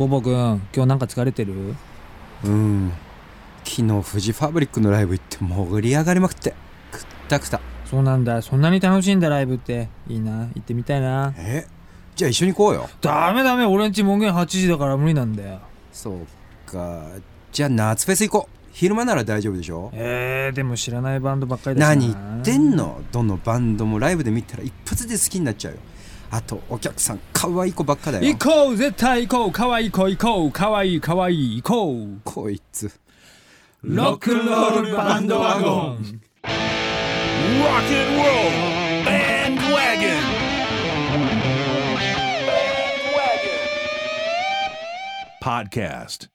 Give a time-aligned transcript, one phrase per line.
[0.00, 0.32] ボボ君
[0.74, 1.74] 今日なんか疲れてる？
[2.44, 2.90] うん。
[3.64, 6.54] 昨日フジファブリックのライブ行って盛り上がりまくって。
[6.90, 7.60] くったくた。
[7.84, 8.40] そうなんだ。
[8.40, 9.90] そんなに楽しんだライブって。
[10.08, 10.48] いいな。
[10.54, 11.34] 行ってみたいな。
[11.36, 11.66] え？
[12.16, 12.88] じゃあ一緒に行こうよ。
[13.02, 13.66] ダメダメ。
[13.66, 15.60] 俺んち門限8時だから無理なんだよ。
[15.92, 17.02] そうか。
[17.52, 18.56] じゃあ夏フェス行こう。
[18.72, 19.90] 昼間なら大丈夫でしょ？
[19.92, 22.06] えー、でも知らないバンドばっかりだしな。
[22.06, 23.02] 何言ってんの？
[23.12, 25.80] どのバンドもライブで見たら一発で好きになっちゃうよ
[26.32, 28.24] あとお客さん可愛い子ばっかだよ。
[28.24, 29.52] 行こう絶対行こう。
[29.52, 30.52] 可愛い子行こう。
[30.52, 32.90] 可愛い可愛い行こうこいつ。
[33.82, 36.20] ロックンロールバンドワゴン。
[37.60, 40.20] Rock and roll bandwagon.
[45.42, 46.28] Podcast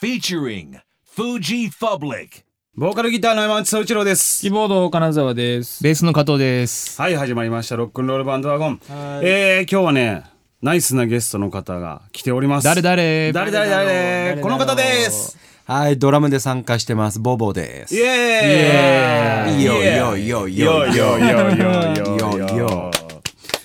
[0.00, 2.44] featuring Fuji Public.
[2.74, 4.40] ボーカルギターの山内総一郎です。
[4.40, 4.50] キー。
[4.50, 5.84] ボード金沢です。
[5.84, 6.98] ベースの加藤です。
[6.98, 7.76] はい、始まりました。
[7.76, 8.80] ロックンロールバンドワゴン。
[8.88, 9.26] はい。
[9.26, 10.24] えー、今日はね、
[10.62, 12.64] ナイスなゲストの方が来ております。
[12.64, 13.30] 誰誰？
[13.34, 14.40] 誰誰誰？
[14.40, 15.36] この方です。
[15.66, 17.20] はいドラムで参加してます。
[17.20, 17.94] ボボです。
[17.94, 19.62] イエーイ。
[19.64, 19.94] イエーイ。
[19.94, 22.90] よいよいよよいよいよいよいよよいよ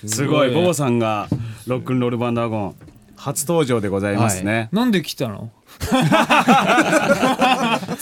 [0.06, 1.28] すごい、ボボさんが
[1.66, 2.76] ロックンロールバンドワゴン
[3.18, 4.68] 初登場でございますね。
[4.72, 5.50] なんで来たの？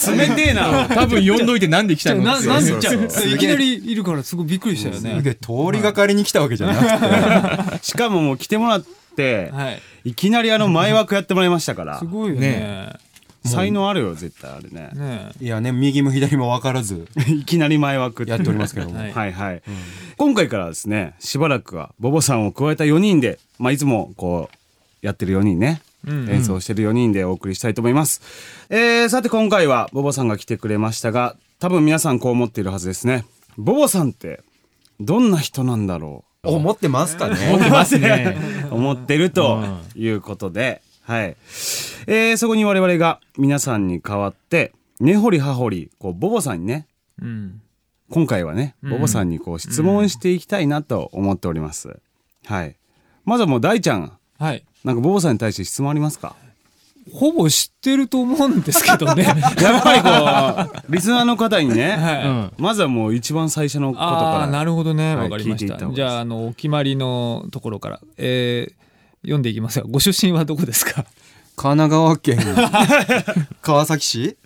[0.07, 0.89] 冷てえな。
[0.89, 2.23] 多分呼んどいてなんで来たの？
[2.23, 5.17] ななんでじゃそうそういきなりいるからすごいびっくりしたよね。
[5.17, 7.85] すげえ通りがかりに来たわけじゃなくて。
[7.85, 8.85] しかももう来てもらっ
[9.17, 9.83] て、はい。
[10.05, 11.99] いきなりあの前枠やってもらいましたから。
[11.99, 12.05] す。
[12.05, 12.91] ごいよね。
[13.45, 14.91] 才能あるよ、絶対あれね。
[14.93, 15.31] ね。
[15.41, 17.07] いやね右も左も分からず。
[17.29, 19.13] いきなり前枠やっておりますけども、はい。
[19.13, 19.63] はいはい、
[20.17, 24.57] 今回からですねしばらくはボボさんを加えた4人で、まあ、いつもこう
[25.03, 26.31] やってる4人ね、うん。
[26.31, 28.21] 演奏してる4人でお送りしたいと思います、
[28.71, 33.25] えーさて今回はボボさんが来てくれましたが多分皆さんこう思っているはずですね。
[33.57, 34.43] ボボさんって
[35.01, 37.37] どんな人なんだろ思ってますかね。
[37.51, 38.37] 持ってますね。
[38.71, 39.63] う 思ってると
[39.95, 41.37] いうことで、はい、
[42.07, 46.87] えーそこに我々が皆さんに代わって根掘り葉掘りこうボボさんにね
[47.21, 47.61] うん。
[48.09, 51.99] 今回はね、ボボさんにこう質問していきたいなと思っております。
[52.45, 52.77] はい。
[53.25, 54.65] まずはもう大ちゃん、はい。
[54.85, 56.37] なんかボボさんに対して質問ありますか？
[57.13, 59.23] ほぼ知ってると思うんですけどね。
[59.63, 60.03] やっぱり
[60.73, 62.25] こう、リスナーの方にね、はい。
[62.25, 62.53] うん。
[62.59, 64.43] まずはもう一番最初のことあから。
[64.43, 65.15] あなるほどね。
[65.15, 65.79] はいわかりました。
[65.93, 68.01] じゃああのお決まりのところから。
[68.19, 68.87] えー
[69.23, 71.05] 読んでいきますがご出身はどこですか？
[71.57, 72.39] 神奈川県。
[73.61, 74.37] 川崎市？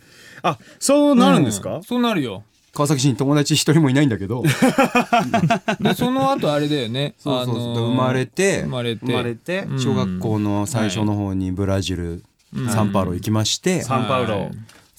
[0.42, 4.42] あ、そうなるんですか、うそうなるよ川崎市に友達一人もいないんだけど。
[5.80, 7.14] でその後あれだよね。
[7.18, 7.64] そうそうそう。
[7.72, 9.06] あのー生まれて生まれて。
[9.06, 9.80] 生まれて、うん。
[9.80, 12.22] 小学校の最初の方にブラジル、
[12.68, 14.38] サンパウロ行きまして、サンパウロ。
[14.38, 14.50] はい。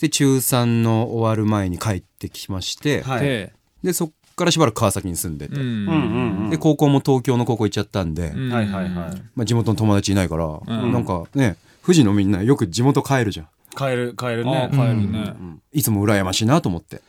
[0.02, 3.22] で中3の終わる前に帰ってきまして、はい。
[3.22, 5.62] ででそっからしばらく川崎に住んでて、うん。
[5.62, 6.50] うんうんうん。
[6.50, 8.52] で高校も東京の高校行っちゃったんで、うん。
[8.52, 8.94] はいはいはい。
[9.36, 10.92] まあ、地元の友達いないから、ん。
[10.92, 13.48] なんかね富士のみんなよく地元帰るじゃん。
[13.76, 14.70] 帰る、帰るね。
[14.72, 15.34] 帰るね。
[15.72, 17.02] いつも羨ましいなと思って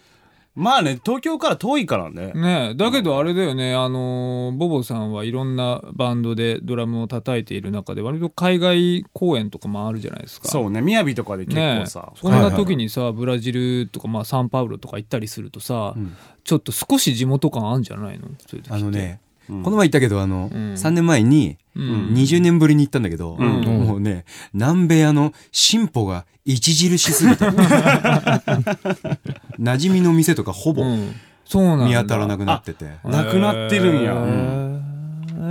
[0.55, 2.33] まあね、東京から遠いからね。
[2.35, 10.49] ねえだけどあれだよねあのーボボさんはいろんなバンドでドラムを叩いている中で割と海外公演とかもあるじゃないですか。
[10.49, 12.13] そうね、雅とかで結構さ。
[12.17, 16.15] そんな時にさ、ブラジルとか、まあ、サンパウロとか行ったりするとさ、ん。
[16.45, 18.29] ちょっと少し地元感あるんじゃないの？
[18.69, 20.51] あのね、この前言ったけどあの、ん。
[20.75, 22.09] 3年前にうん。
[22.15, 23.41] 20年ぶりに行ったんだけど、ん。
[23.65, 27.45] もうね南米あの進歩が著しすぎて
[29.59, 31.13] 馴染みの店とかほぼ見
[31.95, 34.15] 当たらなくなってて、なくなってるんや。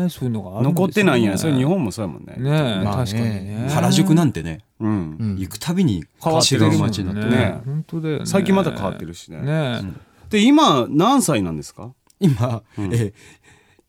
[0.10, 1.38] そういうのが残ってないんや。
[1.38, 2.34] それ日本もそうやもんね。
[2.38, 2.50] ね
[2.82, 3.12] え、まあね。
[3.12, 3.68] 確かにね。
[3.70, 5.18] 原宿なんてねうん。
[5.20, 7.36] うん行くたびに変わって違るもんう街になってね。
[7.38, 7.62] ね。
[7.66, 8.26] 本当だよね。
[8.26, 9.42] 最近また変わってるしね。
[9.42, 9.82] ね
[10.30, 11.92] で、今、何歳なんですか？
[12.20, 13.14] 今、えー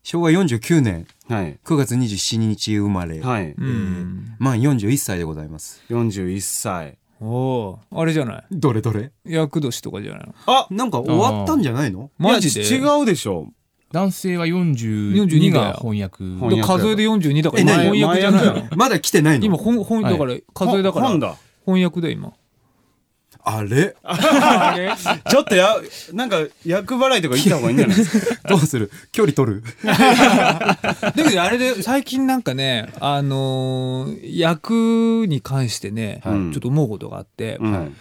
[0.03, 1.57] 昭和49年はい。
[1.63, 3.43] 9月27日生まれ、はい。
[3.43, 4.35] えうん。
[4.37, 5.81] 満41歳でございます。
[5.89, 6.97] 41歳。
[7.21, 7.99] おおー。
[8.01, 8.43] あれじゃない？
[8.51, 9.11] どれどれ？
[9.25, 10.35] 厄年とかじゃないの？
[10.45, 12.11] あなんか終わったんじゃないの？
[12.17, 12.61] マジで？
[12.63, 13.47] 違うでしょ。
[13.93, 16.17] 男性は42 42が翻訳。
[16.61, 19.45] 数えで42だから翻訳じゃないまだ来てないの？
[19.45, 21.35] 今本本だから数えだから本だ。
[21.65, 22.33] 翻訳だよ今
[23.43, 23.95] あれ？
[25.29, 25.75] ちょっとや、
[26.13, 28.47] なんか、役払いとか行った方がいいんじゃないですか？
[28.49, 28.91] どうする？
[29.11, 29.63] 距離取る？
[29.83, 36.53] だけどあれで最近なんかねあのー役に関してね、はい。
[36.53, 37.95] ちょっと思うことがあって、うん。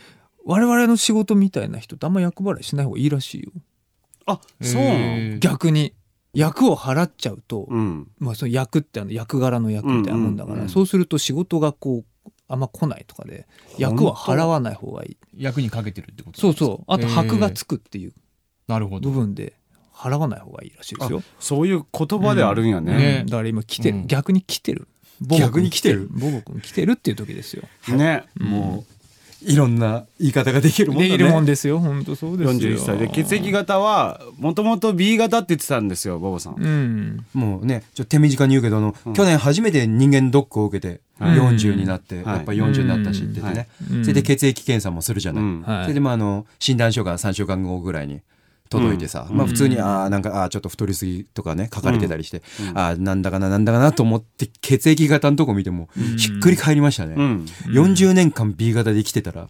[0.45, 3.51] 我々の仕事みたいな人ってあんま役払いしない方がいいらしいよ。
[4.27, 4.91] あ、そうな
[5.33, 5.39] の？
[5.39, 5.95] 逆に。
[6.35, 8.09] 役を払っちゃうと、うん。
[8.19, 10.71] まあ、その役ってあの役柄の役みたいなもんだから、うんうんうん。
[10.71, 12.05] そうすると仕事がこう
[12.53, 13.47] あんま来ないとかで
[13.77, 15.43] 役は払わない方がいい。
[15.43, 16.41] 役にかけてるってこと？
[16.41, 16.85] そうそう。
[16.87, 17.73] あと箔がつく。
[17.73, 18.13] くっていう。
[18.69, 19.11] なるほど。
[19.11, 19.55] 部分で
[19.95, 22.97] 払わない方がいいらしいですよ、そういう言葉であるんやね。
[22.97, 23.27] ねうん。
[23.27, 24.07] だから今来てる、うん。
[24.07, 24.89] 逆に来てる。
[25.21, 26.09] 逆に来てる？
[26.11, 26.93] ボボ君来てる？
[26.93, 27.63] っていう時ですよ。
[27.89, 28.25] ね。
[28.39, 28.93] もう
[29.45, 31.09] いろんな言い方ができるもんだね。
[31.09, 31.79] でいるもんですよ。
[31.79, 32.77] 本当そうですよ。
[32.77, 33.09] 41歳で。
[33.09, 36.55] 血液型はもともと B 型って言ってたんですよボボさん。
[36.55, 37.25] うん。
[37.33, 42.27] もうねちょっと手短に言うけどあの、去年初めて人間ドックを受けてはい40になって、はい。
[42.37, 44.05] やっぱ40になったしって言ってね、うん。
[44.05, 48.21] それで血液検査もするじゃない、それでまああの診断書が3週間後ぐらいに
[48.69, 52.43] 届いてさ、まあ普通に、ああなんかあーちょっと太りすぎとかね書かれてたりして、
[52.75, 57.47] ああなんだかななんだかなと思って血液型のとこ見てもひっくり返りましたね、うん。
[57.67, 59.49] 40年間 B 型で生きてたら、は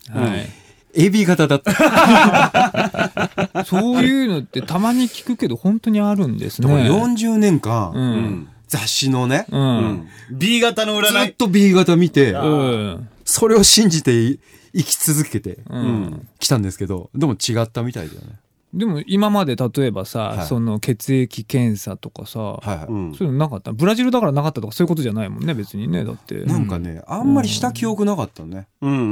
[0.95, 3.63] い、AB 型だった。
[3.65, 6.69] そういうのってたまに聞くけど本当にあるんですね。
[6.69, 9.85] だから40年間、うん雑誌のね、ううん。
[9.85, 11.29] ん B 型のず占い。
[11.29, 13.09] っと B 型見て、うん。
[13.23, 14.39] それを信じて
[14.75, 16.29] 生き続けてうん。
[16.39, 18.39] きたんですけど、でも違ったみたいだよね。
[18.73, 20.47] でも今まで例えばさ、はい。
[20.47, 22.87] その血液検査とかさ、はいはい。
[22.87, 23.15] うん。
[23.15, 23.73] そういうのなかった？
[23.73, 26.37] ブラジルだからなかったとかそういうことじゃないもんね別にねだって。
[26.47, 28.69] なんかね、あんまりした記憶なかったね。
[28.81, 29.05] うんうんう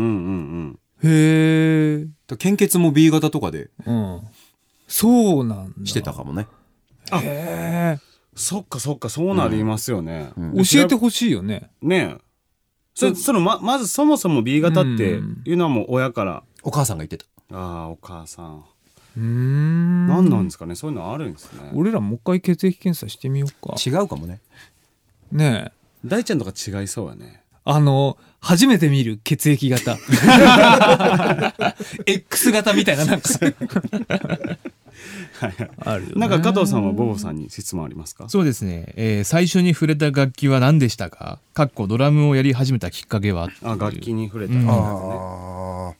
[0.68, 4.20] んへえ、だ献血も B 型とかでうん、
[4.88, 5.86] そうなんだ。
[5.86, 6.46] してたかもね。
[7.12, 7.98] へ
[8.40, 11.70] そっかそっかそうなりますよね、え教えてほしいよね。
[11.82, 12.20] ねえ。
[12.94, 17.56] そそのままずそもそも B 型っていうのはもう親から、お母さんが言ってた。
[17.56, 18.64] ああお母さん。
[19.16, 20.06] うーん。
[20.06, 20.74] 何なんですかね。
[20.74, 21.70] そういうのあるんですね。
[21.74, 23.74] 俺らもう一回血液検査してみようか。
[23.84, 24.40] 違うかもね。
[25.30, 25.72] ねえ。
[26.04, 27.42] 大ちゃんとか違いそうやね。
[27.64, 29.98] あの初めて見る血液型。
[32.06, 33.28] X 型みたいななんか
[35.84, 36.14] あるよね。
[36.16, 38.28] なんか加藤さんはボボさんに質問ありますか？
[38.28, 41.38] そうですね、えー最初に触れた楽器は何でしたか？
[41.54, 44.66] かっこドラムをやり始めたきっかけはあ楽器に触れた、うん。
[44.66, 45.96] ねああ。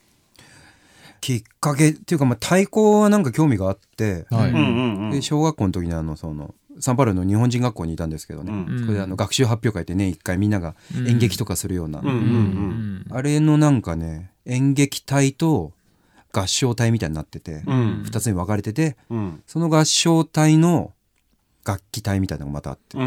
[1.20, 5.10] きっかけっていうか、まあ、太鼓はなんか興味があって、はい、うんうんうん。
[5.10, 8.80] で小学校の時にあのそのサンパウロの日本人学校にいたんですけどね、うん。
[8.80, 12.14] それであの学習発表会って年一回みんなが演劇とかするような、うんうん。
[12.14, 13.06] うん。
[13.10, 15.72] あれのなんかね演劇隊と
[16.32, 18.02] 合唱隊みたいになってて、うん。
[18.06, 19.42] 2つに分かれててうん。
[19.46, 20.92] その合唱隊の
[21.64, 23.06] 楽器隊みたいなのがまたあって、うんう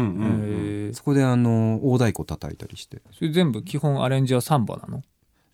[0.90, 3.02] んそこであの大太鼓叩いたりして。
[3.12, 5.02] それ全部基本アレンジはサンバなの？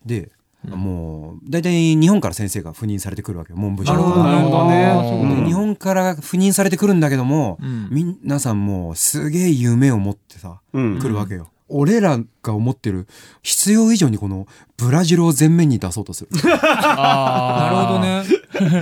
[0.05, 0.31] で、
[0.63, 4.85] もう大体日本から先生が赴任されてくるわけよ文部省なるほどなるほどね。
[4.85, 7.89] あーそうで日本から赴任されてくるんだけども、うん。
[8.21, 10.99] 皆さんもうすげえ夢を持ってさ、うん。
[10.99, 11.49] 来るわけよ。
[11.71, 13.07] 俺らが思ってる
[13.41, 14.47] 必要以上にこの
[14.77, 16.29] ブラジルを前面に出そうとする。
[16.43, 18.23] なるほどね。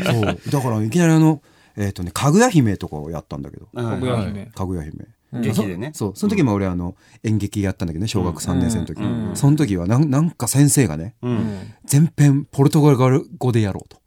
[0.04, 0.52] そう。
[0.52, 1.42] だからいきなりあの、
[1.78, 3.68] えっ、とね、かぐや姫とかをやったんだけど。
[3.74, 4.46] はいかぐや姫。
[4.48, 5.06] かぐや姫。
[5.32, 5.92] 劇でね。
[5.94, 9.02] そう、その時も俺あの演劇やったんだけどね、小学3年生の時。
[9.02, 9.32] うん。
[9.36, 11.74] その時はなんなんか先生がね、うん。
[11.86, 14.00] 全編ポルトガル語でやろうと。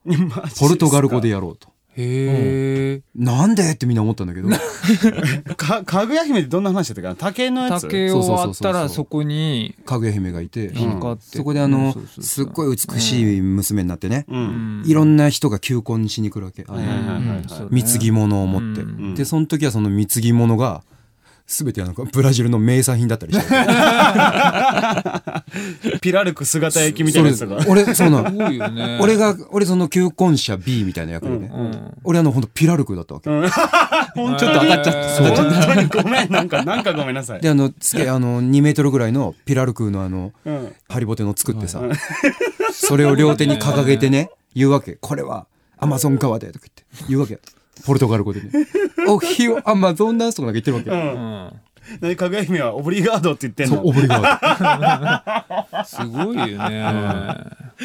[0.58, 1.72] ポルトガル語でやろうと。
[1.94, 3.73] へえなんで？
[3.73, 4.49] ってみんな思ったんだけど。
[5.56, 7.15] かかぐや姫ってどんな話だったかな？
[7.15, 7.83] 竹のやつ。
[7.83, 11.37] 竹を割ったらそこにかぐや姫がいて、光って。
[11.37, 14.83] そこであのすっごい美しい娘になってね、うん。
[14.87, 16.65] いろんな人が求婚しに来るわけ。
[17.71, 19.15] 貢ぎ物を持って、うん。
[19.15, 20.83] でその時はその貢ぎ物が
[21.47, 23.47] 全てあのブラジルの名産品だったりして。
[26.00, 27.59] ピラルク姿焼きみたいなやつが。
[27.69, 28.99] 俺そうなね。
[29.00, 31.39] 俺が俺その求婚者 B みたいな役で。
[31.39, 31.94] ね、うん。
[32.05, 33.31] 俺あの本当ピラルクだったわけ、
[34.15, 35.09] 本ちょっと当たっちゃった。
[35.17, 35.43] そう当
[35.81, 36.33] にごめん。
[36.33, 37.41] なんかなんかごめんなさい。
[37.41, 40.75] であのつけあの2メートルぐらいのピラルクのあのうん。
[40.89, 41.83] ハリボテの作ってさ、
[42.72, 44.96] それを両手に掲げてね言うわけ。
[45.01, 45.46] これは
[45.79, 47.39] アマゾン川でとか言って言うわけ
[47.84, 48.50] ポルトガル語でね
[49.08, 51.52] 「おひよアマゾンナス」とかなんか言ってるわけ、うん。
[52.00, 53.76] 何かぐや姫はオブリガードって言ってんの。
[53.76, 55.84] そうオブリガード。
[55.84, 57.34] すごいよね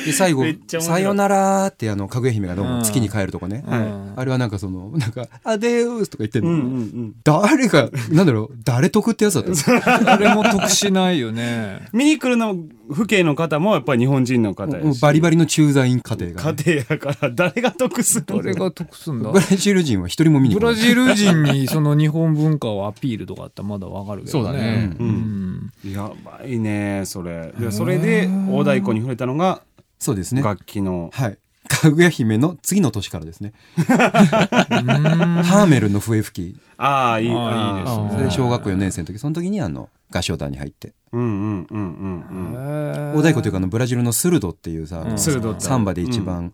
[0.05, 1.01] で最後めっちゃ面「白い。
[1.01, 4.13] さよなら」ってあのかぐや姫がどうも月に帰るとこね、うん。
[4.15, 7.13] あれはなんかそのなんか「アデウス」とか言ってんの、うんうんうん。
[7.23, 10.05] 誰がなんだろう誰得ってやつだったの？
[10.05, 11.87] 誰も得しないよね。
[11.93, 12.55] 見に来るの
[12.89, 14.97] 父兄の方もやっぱり日本人の方もやし。
[14.97, 18.37] うバリバリの駐在員家庭が、ね、家庭やから誰が得するの？
[18.41, 19.31] 誰が得すんだ？
[19.31, 20.73] ブラジル人は一人も見に来ない。
[20.73, 24.45] ブラジル人にその日本文化をアピールとかあったらまだわかるけどね。
[24.45, 24.95] そうだね。
[24.99, 25.71] うん。
[25.85, 27.53] やばいねそれ。
[27.59, 29.61] でそれで大太鼓に触れたのが
[29.99, 30.41] そうですね。
[30.41, 31.09] 楽器の。
[31.13, 31.37] はい。
[31.67, 33.51] かぐや姫の次の年からですね。
[33.75, 36.59] ハーメルの笛吹き。
[36.77, 38.09] ああいいいいですね。
[38.11, 40.93] それで小学校4年生の時その時にあの合唱団に入って。
[41.11, 43.13] うんうんうんうんうん。
[43.15, 46.53] 大太鼓というかあのブラジルのスルドっていうさ、サンバで一番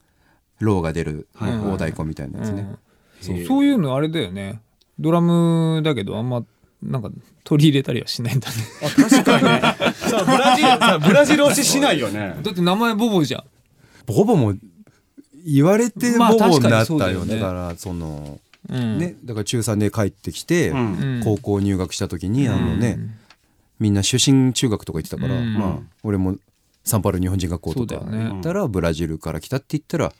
[0.59, 2.75] ローが出る大太鼓みたいなやつね、
[3.21, 3.43] そう。
[3.45, 4.61] そういうのあれだよね。
[4.99, 6.43] ドラムだけどあんま
[6.81, 7.09] なんか
[7.43, 8.55] 取り入れたりはしないんだね。
[8.81, 9.61] あ確かにね
[10.19, 12.37] さブラジルさブラジル推ししないよね。
[12.41, 13.43] だって名前ボボじゃん。
[14.05, 14.53] ボボも
[15.45, 17.39] 言われてまあボボになったよね。
[17.39, 18.39] だからその
[18.69, 18.97] うん。
[18.97, 20.73] ねだから中3で帰ってきて、
[21.23, 22.99] 高校入学した時にあのね、
[23.79, 25.53] みんな出身中学とか行ってたから、うん。
[25.55, 26.37] まあ俺も
[26.83, 30.13] サンパウロ日本人学校とか行ったらブラジルから来たって言ったら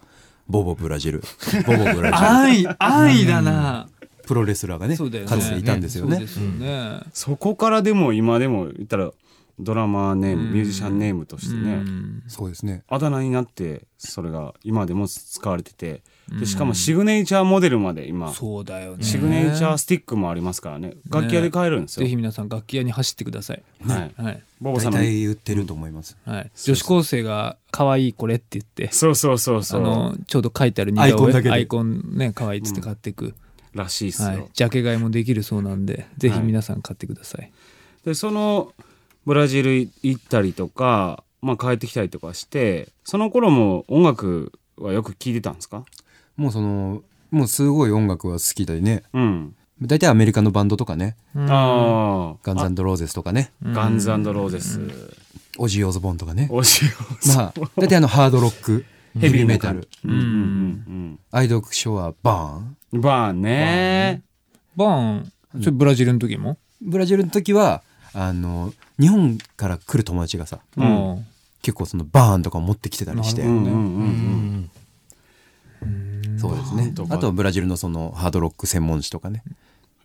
[0.48, 1.24] ボボブラジル。
[1.66, 2.16] ボボブラジル。
[2.16, 3.88] 安易安易だな、
[4.26, 6.16] プロレスラーがねかつていたんですよね。
[6.16, 9.12] そうですよね、そこからでも今でも言ったら
[9.60, 10.54] ドラマーネーム、うん。
[10.54, 12.24] ミュージシャンネームとしてね、うん。
[12.28, 12.84] そうですね。
[12.88, 16.02] あだ名になってそれが今でも使われてて
[16.40, 19.04] でしかもシグネチャーモデルまで今、そうだよね。
[19.04, 20.94] シグネチャースティックもありますからね。
[21.10, 23.64] 楽器屋で買えるんですよ、ぜひ皆さん楽器屋に走ってください。
[23.86, 29.82] はい、はい、大ボボさんの体売ってると思います、はい、女子高生が可愛いこれって言ってそうそうそうそう。
[29.82, 31.52] あのちょうど書いてある似顔絵アイコンだけで。
[31.52, 33.36] アイコンね可愛いっつって買っていく、
[33.74, 37.52] らしいっすよ、はい、ジャケ買いもできるそうなんでぜひ皆さん買ってください、
[38.06, 38.74] でその
[39.25, 45.86] ブラジル行ったりとか、まあ、帰ってきたりとかしてその頃も音楽はよく聴いてたんですか？
[46.36, 49.03] もうそのもうすごい音楽は好きでね。
[49.13, 51.15] うん、大体アメリカのバンドとかね。
[51.36, 53.51] ああガンズローゼスとかね。
[53.63, 54.80] ガンズローゼス、
[55.58, 56.48] オジー・オズボーンとかね。
[56.51, 56.86] おし
[57.36, 58.86] まあ大体あのハードロック
[59.20, 59.88] ヘビーメタル。
[60.06, 62.77] うんうん愛読書はバーン。
[62.94, 63.42] うんバーン。
[63.42, 64.22] ね
[64.75, 65.32] バーン。
[65.60, 71.25] それブラジルの時も、ブラジルの時はあの日本から来る友達がさうん。
[71.62, 73.43] 結構そのバーンとか持ってきてたりして。
[73.43, 73.72] なるほどね。
[73.72, 73.84] うんうん
[75.82, 76.93] うんそうですね。
[77.10, 79.43] あとはブラジルのそのハードロック専門誌とかね。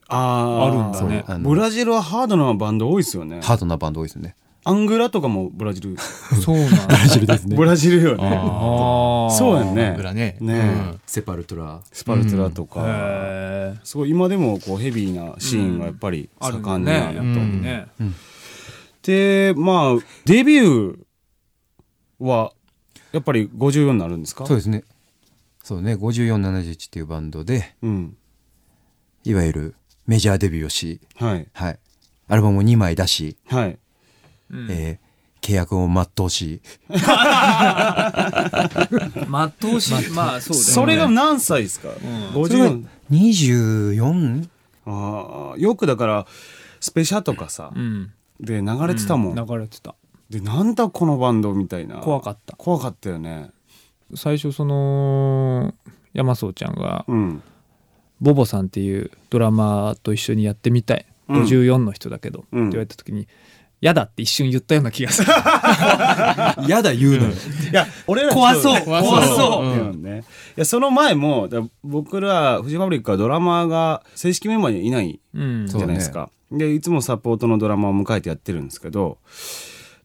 [0.08, 1.24] ああるんだね。
[1.40, 3.40] ブラジルはハードなバンド多いですよね。
[3.42, 4.36] ハードなバンド多いですよね
[4.68, 5.96] アングラとかもブラジル。
[6.44, 6.87] そうなんだ。
[6.87, 7.56] ブラジルですね。
[7.56, 8.30] ブラジルよね。
[9.34, 9.94] そうやんね。
[9.96, 10.37] ブラね。
[10.40, 11.80] ねセパルトラ。
[11.90, 16.92] スパルトラとか、へえすごい今でもこうヘビーなシーンがやっぱりある盛んね。
[16.92, 17.88] にあると、や
[19.02, 20.98] でまあデビュー
[22.18, 22.52] は
[23.12, 24.44] やっぱり54になるんですか？
[24.44, 24.84] そうですね。
[25.64, 25.94] そうね。
[25.94, 28.16] 5471っていうバンドでうん。
[29.25, 29.75] いわゆる
[30.06, 31.48] メジャーデビューをしはい。
[31.54, 31.78] はい。
[32.28, 33.78] アルバムを2枚出し、はい
[34.50, 34.71] うん。
[34.71, 35.09] えー
[35.40, 36.61] 契約を全うし。
[36.90, 36.97] 全
[39.76, 40.73] うしまあそうだよね。
[40.73, 41.93] それが何歳ですか、ん。
[42.35, 44.49] 54 24?
[44.87, 46.26] ああよくだから
[46.81, 48.12] スペシャとかさ、うん。
[48.40, 49.95] で流れてたもん、流れてた。
[50.31, 51.97] でなんだこのバンドみたいな。
[51.97, 52.55] 怖かった。
[52.57, 53.50] 怖かったよね。
[54.14, 55.75] 最初その
[56.14, 57.43] 山荘ちゃんがうん。
[58.21, 61.43] ボボさんっていうドラマーと一緒にやってみたい、うん。
[61.43, 62.69] 54の人だけど、うん。
[62.69, 63.28] って言われた時に
[63.80, 65.28] 嫌だって一瞬言ったような気がする。
[66.68, 68.82] やだ言うのよ、いや俺ら怖そう。
[68.82, 69.64] 怖そう。
[69.64, 69.97] う。
[69.97, 70.02] ん。
[70.02, 70.25] ね、
[70.56, 75.66] いやその前もだ僕らフジファブリックはドラマーが正式メンバーにいないうん。
[75.66, 79.18] じゃないですか、でいつもサポートのドラマを迎えてやってるんですけど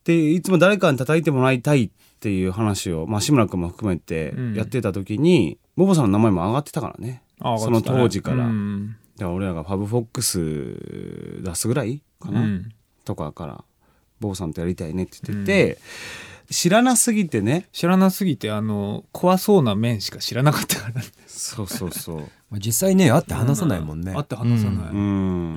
[0.06, 1.90] でいつも誰かに叩いてもらいたいっ
[2.20, 4.54] ていう話を、まあ、志村君も含めてうん。
[4.54, 7.24] やってた時に、ボボさんの名前も上がってたからね。
[7.42, 8.96] あその当時から、うん。
[9.18, 12.70] だから俺らがファブフォックス出すぐらいかな、うん
[13.06, 13.64] とかから
[14.20, 15.78] ボボさんとやりたいねって言ってて、
[16.50, 17.68] 知らなすぎてね。
[17.72, 21.02] 知らなすぎてあの怖そうな面しか知らなかったから。
[21.28, 22.18] そうそうそう。
[22.50, 25.54] まあ実際ね会って話さないもんね、会って話さない、ううん。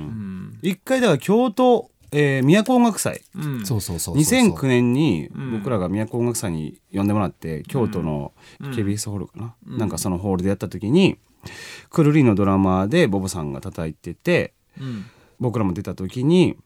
[0.49, 11.17] ん一回だから京都、えー、都音楽祭うんそうそうそうそう2009年にうん僕らが都音楽祭に呼んでもらって、京都の KBS ホールかな、うんなんかそのホールでやった時に
[11.89, 15.05] くるりのドラマーでボボさんが叩いててうん
[15.39, 16.57] 僕らも出た時に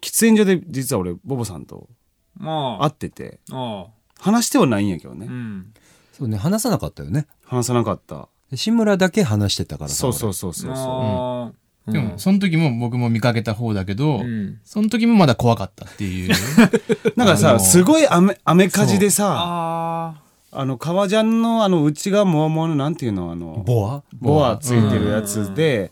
[0.00, 1.88] 喫煙所で実は俺ボボさんと
[2.36, 2.84] まあ。
[2.84, 3.86] 会っててあ
[4.18, 5.72] 話してはないんやけどね、うん。
[6.12, 7.26] そうね話さなかったよね。
[7.44, 8.28] 話さなかった。
[8.50, 10.54] で志村だけ話してたからさそうそうそう。
[10.54, 14.60] そうそあーでもその時も僕も見かけた方だけど、うん。
[14.64, 16.32] その時もまだ怖かったっていう。
[16.32, 16.32] う
[17.16, 20.14] なんかあのさすごい雨雨風でさあ
[20.52, 24.02] あの革ジャンのあの内側もわもわのなんていうのあのボア？
[24.20, 25.90] ボアついてるやつで、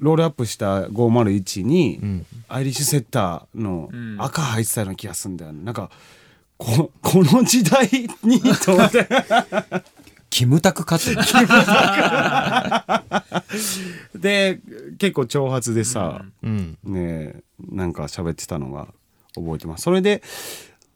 [0.00, 2.26] ロールアップした501に、ん。
[2.48, 4.16] アイリッシュセッターのうん。
[4.18, 5.62] 赤入ってたような気がするんだよね。
[5.62, 5.90] なんか
[6.58, 7.88] ここの時代
[8.22, 9.06] に と思って。
[10.30, 11.06] キムタクかって
[14.18, 14.60] で
[14.98, 16.78] 結構長髪でさ、うん。
[16.84, 17.34] ね
[17.70, 18.88] なんか喋ってたのが
[19.34, 19.82] 覚えてます。
[19.82, 20.22] それで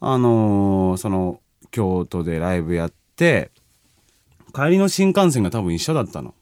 [0.01, 3.51] あのーその京都でライブやって
[4.55, 6.35] 帰りの新幹線が多分一緒だったの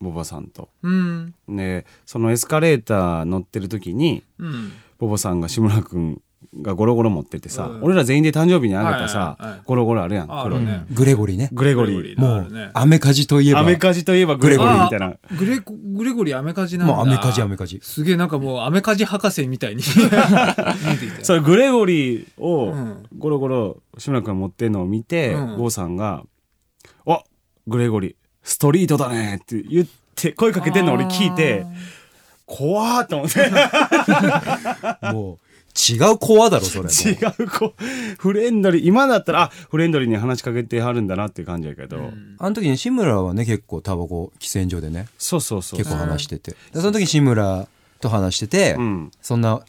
[0.00, 0.70] ボバさんと。
[0.82, 1.34] うん。
[1.48, 4.72] でそのエスカレーター乗ってる時にうん。
[4.98, 6.20] ボボさんが志村君
[6.62, 7.84] がゴロゴロ持っててさ、うん。
[7.84, 9.60] 俺ら全員で誕生日にあげたさ、はいはいはい。
[9.64, 10.84] ゴロゴロあるやんね。
[10.90, 11.50] グレゴリーね。
[11.52, 12.20] グレゴリー。
[12.20, 13.60] もうアメカジといえば。
[13.60, 15.14] アメカジといえばグレゴリーみたいな。
[15.38, 16.94] グレゴグレゴリーアメカジなんだ。
[16.94, 17.78] もうアメカジアメカジ。
[17.82, 19.82] すげえなんかもうアメカジ博士みたいに。
[21.22, 23.02] それグレゴリーをうん。
[23.16, 25.56] ゴロゴロ志村君が持ってんのを見て、うん。
[25.58, 26.24] ボーさんが
[27.06, 27.22] 「あ
[27.66, 28.14] グレゴリー
[28.50, 31.64] ストリートだね」って言って声かけてんの俺聞いて
[32.46, 33.50] 怖ーっと思って。
[35.12, 35.38] もう
[35.72, 36.90] 違う子はだろそれも。
[36.90, 37.74] 違う子
[38.18, 45.78] フレンドリー今だったらあフレンドリーに話しかけてはるんだなっていう感じやけど、あの時に志村はね結構タバコ喫煙所でねそうそうそう。
[45.78, 46.56] 結構話してて。
[46.74, 47.68] でその時に志村
[48.00, 49.10] と話してて、うん。
[49.22, 49.60] そんな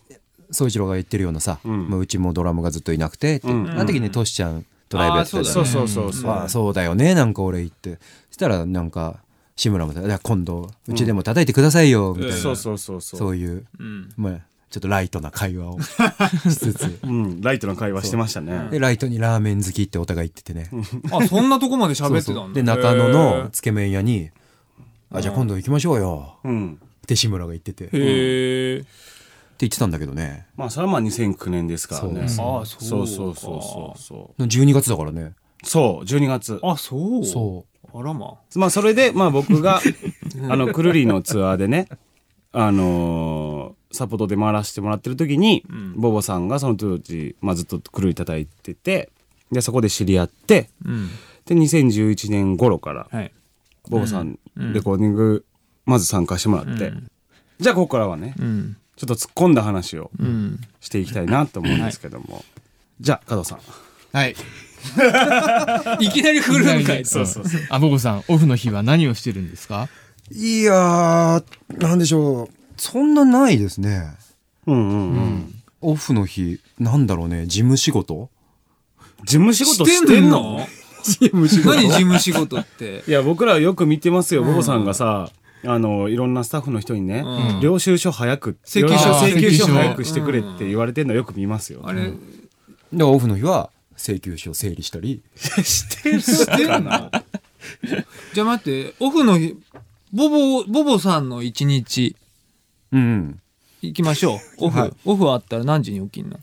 [0.51, 1.89] 宗一郎が言ってるようなさ、うん。
[1.89, 3.69] まあ、うちもドラムがずっといなくてって、うん。
[3.69, 5.53] あの時にトシちゃんとライブやってたじゃん。
[5.53, 7.91] そうそうそうそう、ああそうだよねなんか俺言って。
[7.91, 7.97] そ
[8.41, 9.19] したらなんか
[9.55, 13.19] 志村もさ「いや今度うちでも叩いてくださいよ」みたいな、そうそうそうそう。
[13.19, 14.09] そういう、うん。
[14.17, 14.39] まあ、
[14.71, 15.77] ちょっとライトな会話を
[16.49, 16.99] しつつ。
[17.03, 18.69] うん、ライトな会話してましたね。
[18.71, 20.71] でライトにラーメン好きってお互い言っててね、
[21.11, 22.53] あそんなとこまで喋ってたんだ。
[22.55, 24.31] で中野のつけ麺屋に
[25.13, 26.39] 「あじゃあ今度行きましょうよ。
[26.43, 27.85] うん」って志村が言ってて。
[27.85, 28.85] ってへえ
[29.59, 30.47] 言ってたんだけどね。
[30.55, 32.27] まあそれはまあ2009年ですからね。
[32.27, 33.61] そうあそうそうそうそう
[33.95, 33.99] そう。
[33.99, 35.33] そう12月だからね。
[35.63, 36.59] そう12月。
[36.63, 37.25] あそう。
[37.25, 38.35] そあらま。
[38.55, 39.81] まあそれでまあ僕が
[40.49, 41.87] あのくるりのツアーでね
[42.51, 49.09] あのーサポートで回らせてもらってる時に、ボボさんがその当時、まあ、ずっとくるり叩いてて
[49.51, 51.09] でそこで知り合ってうん。
[51.45, 53.31] で2011年頃からはい。
[53.89, 55.45] ボボさんレコーディング
[55.85, 56.93] まず参加してもらって、
[57.59, 58.77] じゃあここからはねうん。
[58.95, 60.61] ちょっと突っ込んだ話をうん。
[60.79, 62.45] していきたいなと思うんですけども、
[62.99, 63.59] じゃあ加藤さん。
[64.13, 64.35] はい
[65.99, 67.05] いきなり振るんかい。
[67.05, 67.61] そうそうそう。
[67.69, 69.87] あボボさんオフの日は何をしてるんですか？
[70.31, 71.43] ういやー
[71.81, 72.49] なんでしょう。
[72.77, 74.03] そんなないですね。
[74.67, 75.53] うんうんうん。
[75.81, 77.45] オフの日なんだろうね。
[77.47, 78.29] 事務仕事？
[79.25, 80.39] 事務仕事ししててんの？
[80.39, 80.67] んの？
[81.03, 83.03] 事務仕何事務仕事って？
[83.07, 85.29] いや僕らよく見てますよ、ボボさんがさ。
[85.63, 87.59] あのいろんなスタッフの人にね、うん。
[87.61, 89.09] 領収書早く請求書。
[89.09, 92.05] 領請求書早くしてくれって言われてるのよく見ますよ、あれ？
[92.07, 92.15] だか
[92.93, 93.69] らオフの日は
[94.01, 95.21] 請求書を整理したり。
[95.35, 97.11] してるしてんの？
[98.33, 99.55] じゃあ待ってオフの日
[100.11, 102.15] ボボボボさんの一日。
[102.91, 103.39] うんうん。
[103.81, 104.39] 行きましょう。
[104.65, 104.93] オフ、はい。
[105.05, 106.39] オフあったら何時に起きんの？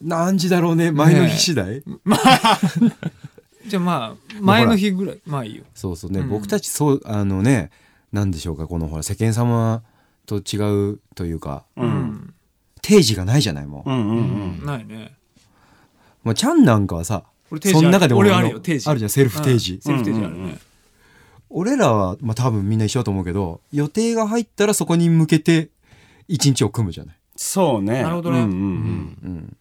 [0.00, 1.82] 何時だろうね前の日次第、
[3.66, 5.20] じゃあまあ前の日ぐらい。
[5.26, 5.64] まあいいよ。
[5.74, 6.28] そうそうね、うん。
[6.28, 7.70] 僕たちそうあのね
[8.12, 9.82] なんでしょうかこのほら世間様
[10.26, 11.64] と違うというか。
[11.76, 12.34] うん。
[12.82, 14.58] 定時がないじゃないもう、うんうん。
[14.58, 14.66] うん。
[14.66, 15.13] ないね
[16.24, 17.24] まあ、ちゃんなんかはさ
[17.62, 18.88] その中でも俺のあるよ定時。
[18.88, 20.42] あるじゃんセルフ定時、セルフ定時あるね、うん。
[20.42, 20.60] うんうん
[21.56, 25.68] 俺らは、まあ、多分みんな一緒だと思うけど予定が入ったらそこに向けて
[26.26, 28.02] 一日を組むじゃない、そうね。
[28.02, 28.40] なるほどね。
[28.40, 29.56] うんうんうん、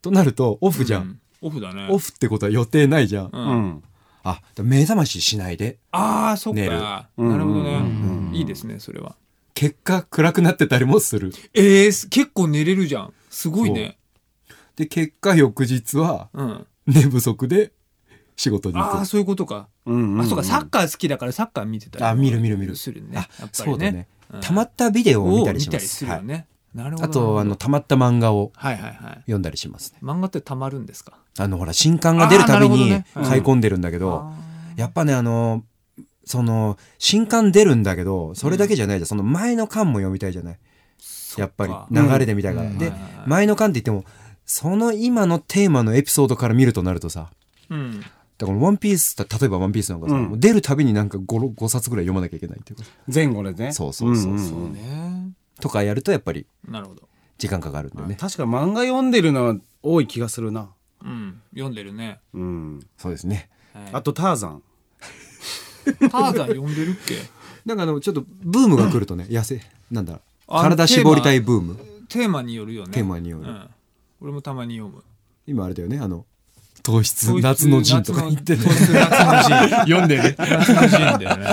[0.00, 1.20] となるとオフじゃん、うん。
[1.40, 1.88] オフだね。
[1.90, 3.42] オフってことは予定ないじゃん、ううん。
[3.42, 3.82] んうん。
[4.22, 6.70] あ目覚まししないでああそっ寝る。
[6.70, 7.30] かうん。
[7.30, 9.16] なるほどね、うんいいですねそれは。
[9.54, 11.32] 結果暗くなってたりもする。
[11.52, 13.12] えー、す結構寝れるじゃん。
[13.28, 13.98] すごいね
[14.76, 16.66] で結果翌日はうん。
[16.86, 17.72] 寝不足で
[18.36, 18.96] 仕事に行く。
[18.98, 22.76] ああそういうことか、うんうんあそうかサッカー好きだからサッカー見てたりあ見る見る見る。
[22.76, 23.20] するね。
[23.20, 24.40] っぱりそうだね、うん。
[24.40, 25.88] たまったビデオを見たりします。
[25.88, 27.02] するよね、なるほど。
[27.02, 29.14] はい、あとあのたまった漫画をはいはいはい。
[29.20, 29.98] 読んだりしますね。
[30.02, 31.12] 漫画ってたまるんですか？
[31.38, 34.32] あのほら新刊が出るたびあーなるほに買い込んでるんだけど、あ
[34.76, 35.64] やっぱねあの
[36.24, 39.06] その新刊出るんだけどそれだけじゃないじゃん。
[39.06, 40.58] その前の巻も読みたいじゃない？
[41.38, 41.88] やっぱりそっか。
[41.90, 42.78] 流れで見たいから、うん。
[42.78, 43.28] ではいはいはい。
[43.28, 44.04] 前の巻って言っても
[44.46, 48.00] その今のテーマのエピソードから見るとなるとさーうん。
[48.36, 50.40] だから「ワンピース例えば「ワンピースなんかさ、うん。
[50.40, 53.72] 出るたびになんか 5, 5冊ぐらい読まなきゃいけないっていうか前後でね。
[53.72, 54.58] そうそうそうそう。
[54.58, 54.72] んんん。
[54.74, 55.32] ね。
[55.60, 57.08] とかやるとやっぱりなるほど。
[57.38, 58.16] 時間かかるんだよね。
[58.18, 60.68] 確か漫画読んでるのは多い気がするな。
[61.02, 61.40] うん。
[61.52, 62.80] 読んでるね、うん。
[62.98, 63.48] そうですね。
[63.72, 63.84] はい。
[63.94, 64.62] あとターザン。
[65.84, 67.16] ターザン読んでるっけ？
[67.66, 71.76] なんかあのちょっとブームが来るとね痩せなんだあ体絞りたいブーム。
[72.08, 72.92] テーマによるよね。
[72.92, 73.44] テーマによる。
[73.44, 73.68] うん、
[74.24, 75.02] 俺もたまに読む。
[75.46, 76.24] 今あれだよねあの
[76.82, 78.64] 糖質夏の陣とか言ってね。
[78.64, 81.46] 糖質夏の陣読んでる夏の陣だよね。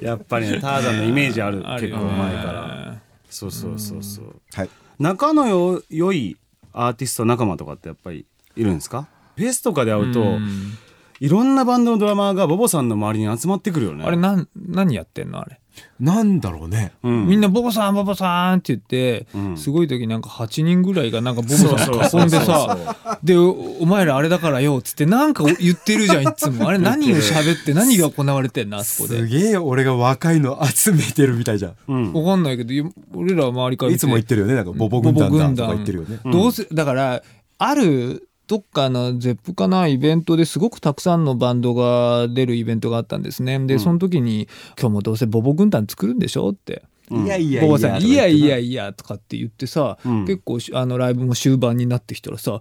[0.00, 1.58] やっぱりねターザンのイメージある。
[1.80, 2.98] 結構前から。
[3.28, 4.40] そうそうそうそう。
[4.54, 4.70] はい。
[4.98, 6.38] 仲のよ良い
[6.72, 8.24] アーティスト仲間とかってやっぱり
[8.56, 9.06] いるんですか？
[9.36, 10.72] フェスとかで会うとうん。
[11.20, 14.04] いろんなバンドのドラマーがボボさんの周りに集まってくるよね。
[14.04, 15.40] あれなん何やってんの？
[15.40, 15.60] あれ、
[16.00, 16.92] なんだろうね。
[17.02, 17.26] うん。
[17.26, 19.56] みんなボボさんボボさんって言って、うん。
[19.56, 26.66] すごい時なんか8人ぐらいがなんかボボさん囲んでさでおお前らあれだからよっつってなんか言ってるじゃんいつも。
[26.68, 31.74] あれ何を喋って何が行われてんのあそこすでげえ俺が若いの集めてるみたいじゃん。
[31.88, 32.12] うん。
[32.12, 36.18] わかんないけどい俺らは周りからいつも言ってるよねなんかボボ軍団だとか言ってるよね。
[36.24, 37.22] どうせだから
[37.58, 43.58] あるどっかのゼップかなイベントですごくたくさんのバンドが出るイベントがあったんですね。
[43.60, 44.46] で、その時に
[44.78, 46.82] 「今日もどうせボボ軍団作るんでしょ?」って。
[47.10, 50.26] いやいやボボさん「いやいやいいや」とかって言ってさ、うん。
[50.26, 52.60] 結構しあのライブも終盤になってきたらさ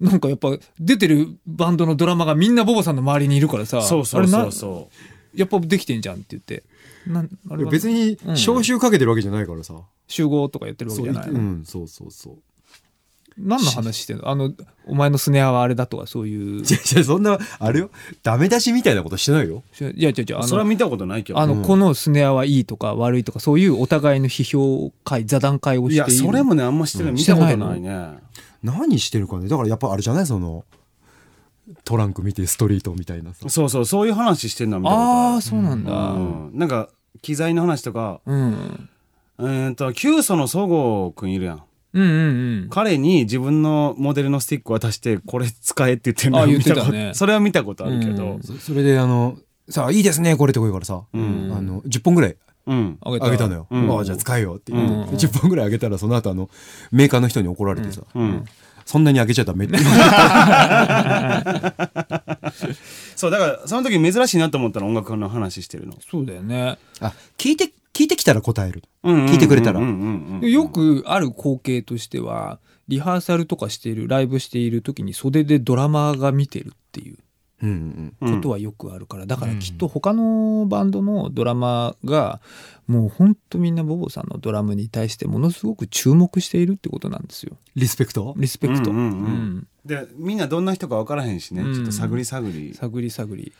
[0.00, 4.52] なんかやっぱ出てるバンドのドラマがみんなボボさんの周りにいるからさそうそうあれなそう。
[4.52, 4.88] そ
[5.32, 6.64] やっぱできてんじゃんって言って。
[7.06, 8.32] なんあれは別にうん。
[8.32, 9.74] 招集かけてるわけじゃないからさ、
[10.08, 12.38] 集合とかやってるわけじゃない、うんそうそうそう
[13.42, 14.28] 何の話してんの？
[14.30, 14.52] あの
[14.86, 16.60] お前のスネアはあれだとかそういう。
[16.60, 17.90] いやいやそんなあれよ。
[18.22, 19.62] ダメ出しみたいなことしてないよ。
[19.80, 21.38] いや違う違うあのそれは見たことないけど。
[21.38, 21.62] あの、うん。
[21.62, 26.24] このスネアはいいとか悪いとかそういうお互いの批評会座談会をいしている。
[26.24, 27.08] やそれもねあんましてない。
[27.10, 27.16] うん。
[27.16, 28.18] 見たことないね。
[28.62, 29.48] 何してるかね。
[29.48, 30.26] だからやっぱあれじゃない？
[30.26, 30.64] その
[31.84, 33.48] トランク見てストリートみたいなさ。
[33.48, 35.92] そうそうそういう話してんのは見たことああそうなんだ。
[35.92, 36.50] うん。
[36.54, 36.88] なんか
[37.22, 38.20] 機材の話とか。
[38.26, 38.88] うん。
[39.38, 42.68] えー、とキソのそごうくんいるやんうんうんうん。
[42.70, 48.32] 彼に自分のモデルのスティック渡してこれ使えって言ってるのあ言は見たねそれは見たことあるけど。
[48.32, 48.42] うん。
[48.42, 49.36] そそれであの
[49.68, 51.52] さあいいですねこれってこいからさ、うん。
[51.56, 52.98] あの10本ぐらいうん。
[53.02, 53.90] あげあげたのよ、うん。
[53.90, 55.16] ああじゃあ使えよって言って、うん。
[55.16, 56.48] 10本ぐらいあげたらその後あの
[56.92, 58.44] メーカーの人に怒られてさ、うん
[58.90, 59.78] そんなにあげちゃダメって。
[63.14, 65.96] そうだからその時珍しいなと思ったら音楽の話してるの。
[66.10, 66.76] そうだよね。
[66.98, 68.82] あ聞いて聞いてきたら答える。
[69.04, 69.80] 聞聞いてくれたら。
[69.80, 77.18] よくある光景としてはリハーサルとかしているライブしている時に袖でドラマーが見てるっていう
[77.60, 82.40] ことはよくあるから、だからきっと他のバンドのドラマーが
[82.86, 87.56] もうほんとみんなボボさんのドラムに対してものすごく注目しているってことなんですよ。
[87.76, 88.34] リスペクト？
[88.38, 88.90] リスペクト、
[89.84, 91.74] でみんなどんな人か分からへんしね、うん。
[91.74, 93.52] ちょっと探り探り、探り探り、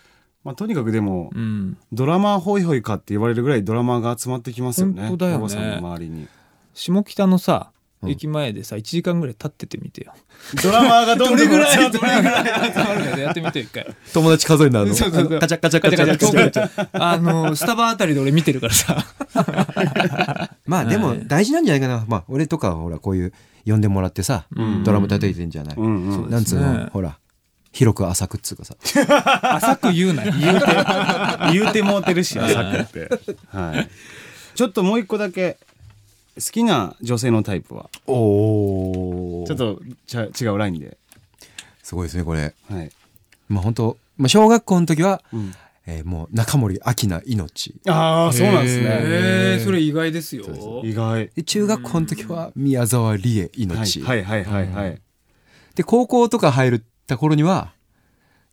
[0.45, 5.09] まあ、とにかくでも、うん、ドラマーホイホイかって言われるぐらいドラマーが集まってきますよね。
[5.09, 5.37] 本当だよね。
[5.39, 6.27] 馬場さんの周りに。
[6.73, 10.15] 下北のさうん駅前でさ1時間ぐらい立っててみてよ。
[10.63, 13.87] ドラマーがどんどんどれぐらいどれぐらい集まるかでやってみてよ一回。
[14.15, 14.95] 友達数えるのあの。
[14.95, 15.39] そうそうそう。
[15.39, 16.45] カチャカチャカチャカチャ。
[16.45, 19.05] カチャあのスタバあたりで俺見てるからさ。
[20.67, 21.23] まあでもはい。
[21.27, 22.05] 大事なんじゃないかな。
[22.09, 23.33] まあ俺とかはほらこういう
[23.67, 24.83] 呼んでもらってさ、うん。
[24.85, 26.31] ドラム叩いてんじゃない、うんうん。
[26.31, 26.89] なんつうの？
[26.91, 27.19] ほら
[27.73, 28.75] 広く浅くっつうかさ。
[29.57, 30.33] 浅く言うなよ。
[30.33, 30.67] 言うて
[31.53, 33.09] 言うてもうてるしさっきって、
[33.53, 33.89] はい、
[34.57, 35.59] ちょっともう一個だけ
[36.45, 37.91] 好きな女性のタイプは？
[38.07, 40.97] おおちょっとちゃ違うラインで、
[41.83, 42.55] すごいですねこれ。
[42.71, 42.91] はい。
[43.49, 45.55] まあ本当まあ小学校の時は、うん。
[45.87, 48.85] えーもう中森明菜命ああそうなんですね。
[48.87, 50.45] えー、それ意外ですよ。
[50.85, 51.31] 意外。
[51.35, 54.23] で中学校の時は宮沢りえ命、はい。
[54.23, 55.01] はいはいはいはい、
[55.75, 57.73] で高校とか入った頃には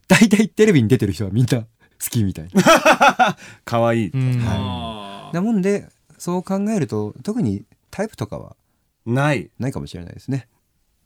[0.08, 1.66] 大体テレビに出てる人はみんな好
[2.10, 3.36] きみたいな。
[3.64, 4.06] かわい。
[4.06, 4.42] い、うん。
[4.44, 8.56] あなもんでそう考えると特にタイプとかは
[9.06, 9.50] ない。
[9.58, 10.48] ないかもしれないですね。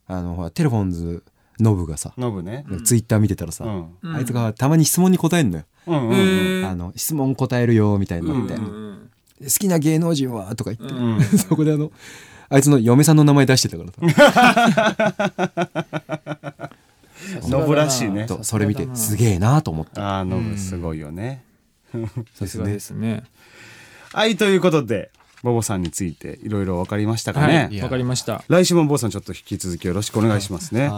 [0.07, 1.23] あのほらテレフォンズ
[1.59, 3.97] ノブがさ、ノブね、ツイッター見てたらさ、うん。
[4.01, 5.63] うんあいつがたまに質問に答えんのよ。
[5.87, 6.21] うんうんへう
[6.61, 6.65] ん。
[6.65, 6.69] ー。
[6.69, 9.09] あの質問答えるよみたいになって、うんうん
[9.41, 11.21] 好きな芸能人はとか言って、うん。
[11.37, 11.91] そこであの
[12.49, 14.63] あいつの嫁さんの名前出してたからさ。
[17.49, 18.25] ノブらしいね。
[18.25, 20.17] とそれ見てすげえなと思った。
[20.17, 21.43] ああノブすごいよね、
[22.35, 23.23] そすがですね。
[24.13, 25.11] はいということで
[25.43, 28.43] ボボさんについていろいろ分かりましたかね、はいわかりました。
[28.47, 30.89] 来週もボボさんちょっと引き続きよろしくお願いしますね、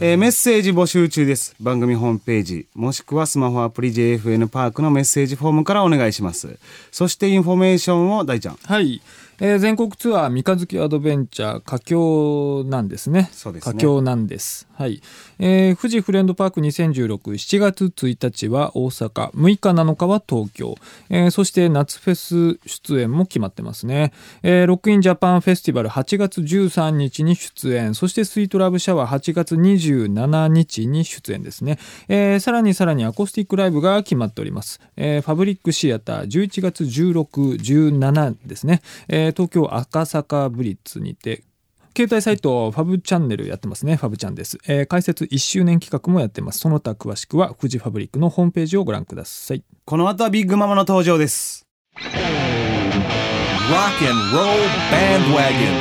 [0.00, 1.54] えーメッセージ募集中です。
[1.60, 6.58] 番組ホームページもしくはスマホアプリ JFN パークのメッセージフォームからお願いします。
[6.90, 8.58] そしてインフォメーションを大ちゃん。
[8.62, 9.00] はい、
[9.40, 13.28] えー全国ツアー三日月アドベンチャー佳境なんですね。
[13.32, 13.72] そうですね。
[13.72, 14.66] 佳境なんです。
[14.74, 15.02] はい、
[15.38, 20.74] えー富士フレンドパーク20167月1日は大阪6日7日は東京、
[21.10, 27.94] えーそして夏フェス出演も決まってますね、えー Rock in Japan Festival 8月13日に出演。
[27.94, 41.42] そして Sweet Love Shower 8月27日に出演ですね、えーさらにさらにアコースティックライブが決まっております、えーファブリックシアター11月1617ですね、えー東京赤坂ブリッツにて
[41.96, 51.66] 携帯サイトファブチャンネルやってますねファブチャンです、えー開設1周年企画もやってますその他詳しくは富士ファブリックのホームページをご覧くださいこの後はビッグママの登場です
[53.68, 55.74] Rock and Roll Bandwagon.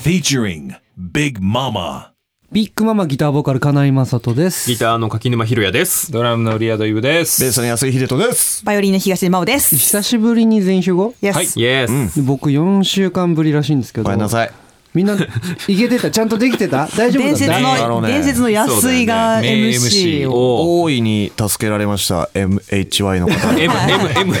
[0.00, 2.17] Featuring Big Mama.
[2.50, 4.70] ビッグママギターボーカル金井雅人です。
[4.70, 6.10] ギターの柿沼博也です。
[6.10, 7.42] ドラムのリアドイブです。
[7.42, 8.64] ベースの安井秀人です。
[8.64, 9.76] バイオリンの東出真央です。
[9.76, 12.16] 久しぶりに全員集合 Yes はい、イエス。
[12.16, 14.50] で僕4週間ぶりらしいんですけどごめんなさい。
[14.94, 16.10] みんないけてた？
[16.10, 16.86] ちゃんとできてた？
[16.96, 17.38] 大丈夫だった？
[17.38, 20.32] 伝説あのの、ね伝説の安井がそうだよね MC を。
[20.32, 20.80] を。
[20.84, 23.74] 大いに助けられました MHY の方 M、
[24.16, 24.34] M、M。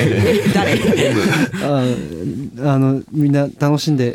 [0.54, 0.80] 誰？
[2.64, 4.14] ああのみんな楽しんで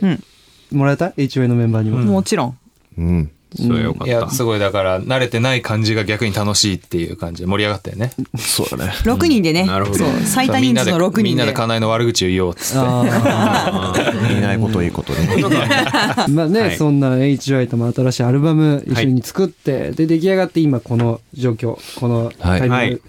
[0.72, 2.00] もらえた ?HY のメンバーにも。
[2.00, 2.58] もちろん。
[2.98, 3.32] うん。
[3.56, 7.44] それよかいや、すごいだから、慣れてない感じが逆に楽しいっていう感じ。
[7.44, 8.12] で盛り上がったよね。
[8.38, 8.94] そうだね。
[9.04, 9.66] 6人でね。
[9.66, 9.98] なるほど。
[10.00, 10.10] そう。
[10.26, 11.24] 最多人数の6人で。
[11.24, 11.54] みんなで。
[11.54, 12.80] 金井の悪口を言おうっつって。
[12.80, 13.94] あ
[14.32, 15.20] いないこといいことね。
[15.28, 16.28] ー。
[16.34, 17.00] まあね、はいそん。
[17.00, 23.02] な HY とも新しいアルバム一緒に作って、で出来上がって今この状況このタイミング、はい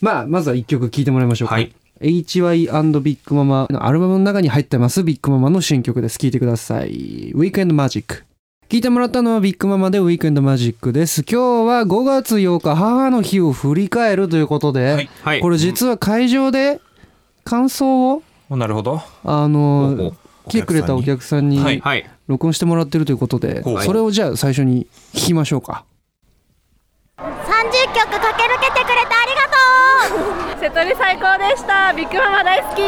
[0.00, 1.54] まあ、まずは一曲聴いてもらいましょうか。
[1.54, 6.16] はい HY& ビッグママのアルバムの中に入ってますビッグママの新曲です。
[6.16, 7.34] 聴いてください。
[7.34, 8.29] Weekend Magic。
[8.70, 11.24] 聴いてもらったのはビッグママで Weekend Magic です。
[11.28, 15.40] 今日は5月8日母の日を振り返るということで、はい。
[15.40, 16.80] これ実は会場で
[17.42, 19.02] 感想を、おなるほど。
[19.24, 20.12] あの、
[20.48, 21.80] 来てくれたお客さんにはい。
[21.80, 22.08] はい。
[22.28, 25.84] 録音してもらってるということで、ほうそれをじゃあ最初に聞きましょうか。
[27.18, 27.34] 30曲
[28.08, 30.14] 駆け抜けてくれてありが
[30.54, 30.60] とう。
[30.60, 31.92] 瀬戸り最高でした。
[31.92, 32.82] ビッグママ大好き。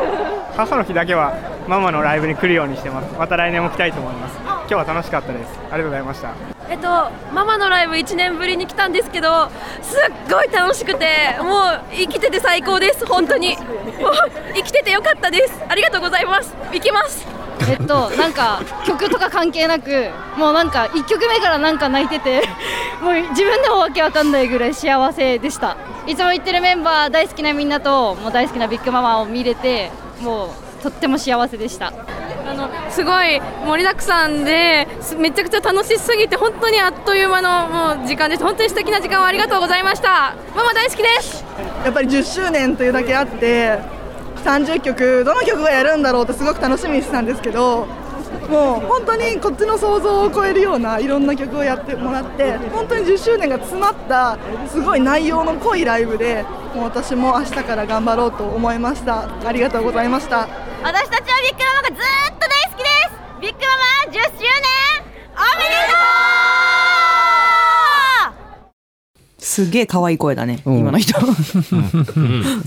[0.56, 1.34] 母の日だけは
[1.68, 3.14] ママのライブに来るようにしてます。
[3.18, 5.58] また来年も来たいと思います今日は楽しかったです。
[5.58, 6.34] ありがとうございました。
[6.68, 6.88] えっと、
[7.32, 9.48] ママのライブ1年ぶりに来たんですけど
[9.82, 13.06] すっごい楽しくてもう生きてて最高です。
[13.06, 13.56] 本当に。
[13.56, 13.62] も
[14.10, 14.12] う
[14.54, 15.62] 生きててよかったです。
[15.68, 16.52] ありがとうございます。
[16.72, 17.26] 行きます。
[17.70, 22.42] えっとなんか曲とか関係なくもうなんか1曲目からなんか泣いてて
[23.00, 25.76] もう自分でもわけわかんないぐらい幸せでした。
[26.06, 31.92] いつも言ってるメンバー大好きなみんなともう大好きなビッグママを見れてもうとっても幸せでした。
[32.48, 34.86] あのすごい盛りだくさんで
[35.18, 40.36] めちゃくちゃ楽しすぎて本当にあっという間のもう時間です本当に素敵な時間をありがとうございました。
[40.54, 41.44] ママ大好きです。
[41.84, 43.80] やっぱり10周年というだけあって
[44.44, 47.88] 30曲どの曲がやるんだろうってすごく楽しみにしてたんですけど
[48.48, 59.28] もう本当にこっちの想像を超えるようないろんな曲をやってもらって本当に10周年が詰まったすごい内容の濃いライブでもう私も明日から頑張ろうと思いました。
[59.46, 60.48] ありがとうございました。
[60.82, 61.98] 私たちはビッグママがずっ
[62.38, 63.16] と大好きです。
[63.40, 64.46] ビッグママ10周年
[65.32, 65.94] おめでと
[67.52, 67.55] う！
[69.46, 71.14] すげえ可愛い声だね、今の人。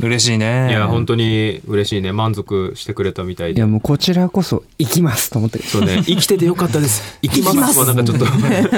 [0.02, 0.70] 嬉しいね。
[0.70, 2.14] いや本当に嬉しいね。
[2.14, 3.58] 満足してくれたみたいで。
[3.58, 5.62] いやもうこちらこそ行きますと思って。
[5.62, 6.02] そうね。
[6.08, 7.20] 生きててよかったです。
[7.22, 7.58] 行きます。
[7.58, 7.80] 行きます。
[7.80, 8.26] はなんかちょっと。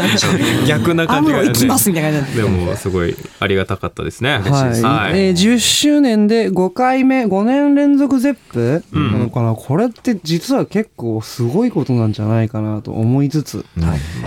[0.65, 4.31] 逆な感じが、行きますみたいな感じでもすごいありがたかったですね。
[4.31, 5.19] はい、はい。
[5.19, 8.83] えー10周年で5回目5年連続ゼップ。
[8.91, 13.63] なのかな、これって実は結構すごいことなんじゃないかなと思いつつ、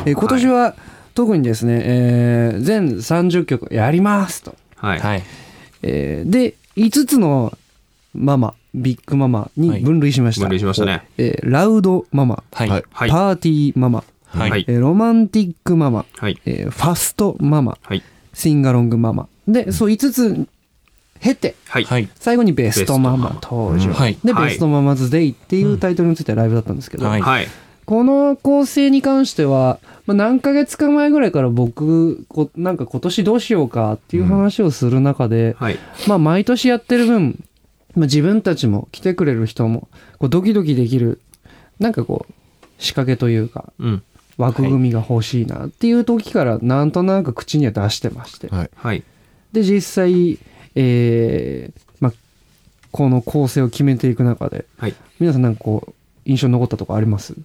[0.06, 0.76] えー今年は
[1.14, 5.22] 特にですね、えー全30曲やりますと、はい。
[5.82, 7.56] えーで5つの
[8.14, 11.06] ママビッグママに分類しました、分類しましたね。
[11.18, 12.68] えーラウドママ、はい。
[12.68, 14.64] パーティーママ、はい。
[14.68, 16.40] えーロマンティックママ、はい。
[16.44, 18.02] えーファストママ、はい。
[18.32, 19.28] シンガロングママ。
[19.46, 20.46] でそう5つ
[21.20, 22.08] 経て、はい。
[22.16, 24.18] 最後にベストママ登場、うんはい。
[24.24, 24.48] で、はい。
[24.48, 27.22] ベストママズデイっていうタイトルについてライブだったんですけど、はい。
[27.22, 27.46] はい
[27.86, 35.78] この構成に関しては、まあ、何ヶ月か前ぐらいから僕こなんか今年どうしようかっていう話をする中で、はい。
[36.06, 37.44] まあ毎年やってる分、
[37.94, 41.20] まあ、自分たちも来てくれる人もこうドキドキできる
[41.78, 42.32] なんかこう
[42.78, 44.02] 仕掛けというか、うん。
[44.36, 49.04] 枠組みが欲しいなっていう時からなんとなく口には出してまして、はい。
[49.52, 50.40] で実際、
[50.74, 52.12] えーまあ、
[52.90, 54.94] この構成を決めていく中で、はい。
[55.20, 55.92] 皆さんなんかこう
[56.24, 57.36] 印象に残ったとこあります？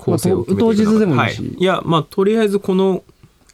[0.00, 1.42] 構成を決めてまあ当日でもいいし。
[1.42, 3.02] はい、いやまあとりあえずこの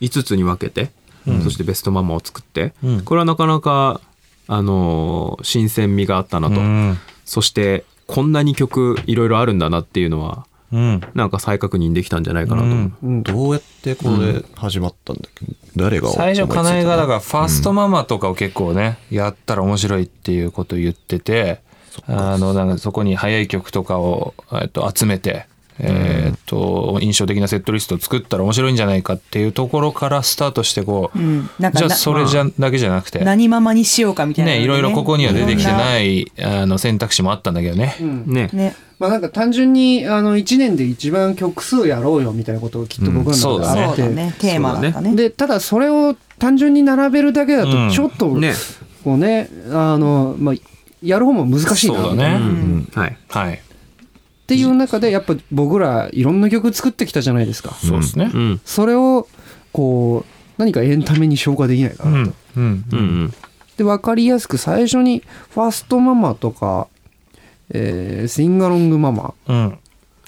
[0.01, 0.91] 5つに分けて、
[1.27, 1.43] うん。
[1.43, 3.01] そしてベストママを作って、うん。
[3.03, 4.01] これはなかなか
[4.49, 6.99] あのー新鮮味があったなと、うん。
[7.25, 11.01] そしてこんなに曲いろいろあるんだなっていうのは、うん。
[11.15, 12.71] なんか再確認できたんじゃないかなと、う
[13.11, 13.23] ん。
[13.23, 21.61] どうやってこれ始まったんだっけ、誰が最初、かなえがだからファーストうんママとかを結構ね、やったら面白いっていうことを言ってて、
[22.07, 25.47] あの、なんかそこに早い曲とかを、えっと、集めて、
[25.79, 31.51] えっと、印象的なセットリストを作ったら面白いんじゃないかっていうところからスタートしてこう、うん。
[31.61, 37.97] じゃあなそれじゃだけじゃなくて、何ママにしようかみたいなのね、いろいろここには出てきていないあの選択肢もあったんだけどね。
[38.01, 38.49] ね。
[38.53, 38.77] ね。
[38.99, 44.35] まあなんか単純にあの1年で一番曲数やろうよみたいなことがきっと僕らの中であって、そうだね。
[44.39, 45.15] テーマだったね。
[45.15, 48.55] でただそれを単純に並べるだけだとちょっと、ね
[49.05, 50.55] こうねあの、まあ、
[51.01, 52.03] やる方も難しいな。
[52.03, 52.85] そうだね。
[52.93, 53.17] はい。
[53.29, 53.63] はい。
[54.47, 57.75] っていう中でやっぱ僕らいろんな曲作ってきたじゃないですか。
[57.75, 58.31] そうですね。
[58.33, 58.61] うん。
[58.65, 59.27] それを
[59.73, 62.33] こう何かエンタメに消化できないかなと。
[62.57, 62.85] うん。
[62.93, 63.35] うん。
[63.77, 66.87] で分かりやすく最初にファーストママとか、
[67.71, 69.79] えーシンガロングママ、うん。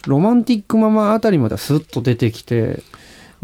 [0.09, 2.83] ロマンティックママあたりまではスッと出てきて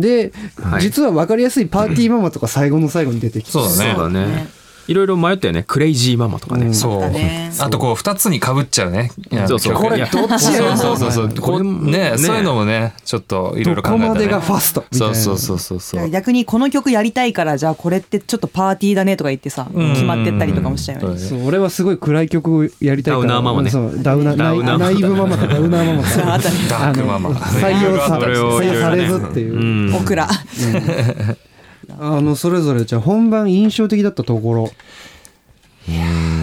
[0.00, 0.82] で、はい。
[0.82, 3.76] 実は分かりやすいパーティーママとか最後の最後に出てきて、そうだね。
[3.76, 4.48] そうだね
[4.86, 5.64] いろいろ迷ったよね。
[5.66, 7.02] クレイジーママとかね、そう。
[7.60, 9.10] あとこう二つに被っちゃうね。
[9.46, 9.72] そうそう。
[9.74, 10.96] 曲これどっちやそうそう。
[10.96, 11.34] そうそう。
[11.40, 12.18] こうねね。
[12.18, 14.06] そういうのもね、ちょっといろいろ考えたね。
[14.06, 15.14] どこまでがファストみたいな。
[15.14, 16.10] そうそうそうそうそう。
[16.10, 19.92] 逆にこの曲やりたいからじゃあこれってちょっとパーティーだねとか言ってさうん。
[19.92, 21.18] 決まってったりとかもしちゃうよね。
[21.18, 21.46] そう。
[21.46, 23.26] 俺はすごい暗い曲をやりたいから。
[23.26, 23.70] ダウナーママね。
[23.70, 24.02] そう。
[24.02, 26.02] ダウナーダウナーナイブママとダウナーママ
[26.38, 27.30] ダークママ。
[27.30, 29.94] 採用さそれずっていう、うん。
[29.94, 30.28] オクラ
[31.98, 34.70] あのそれぞれじゃあ本番印象的だったところ。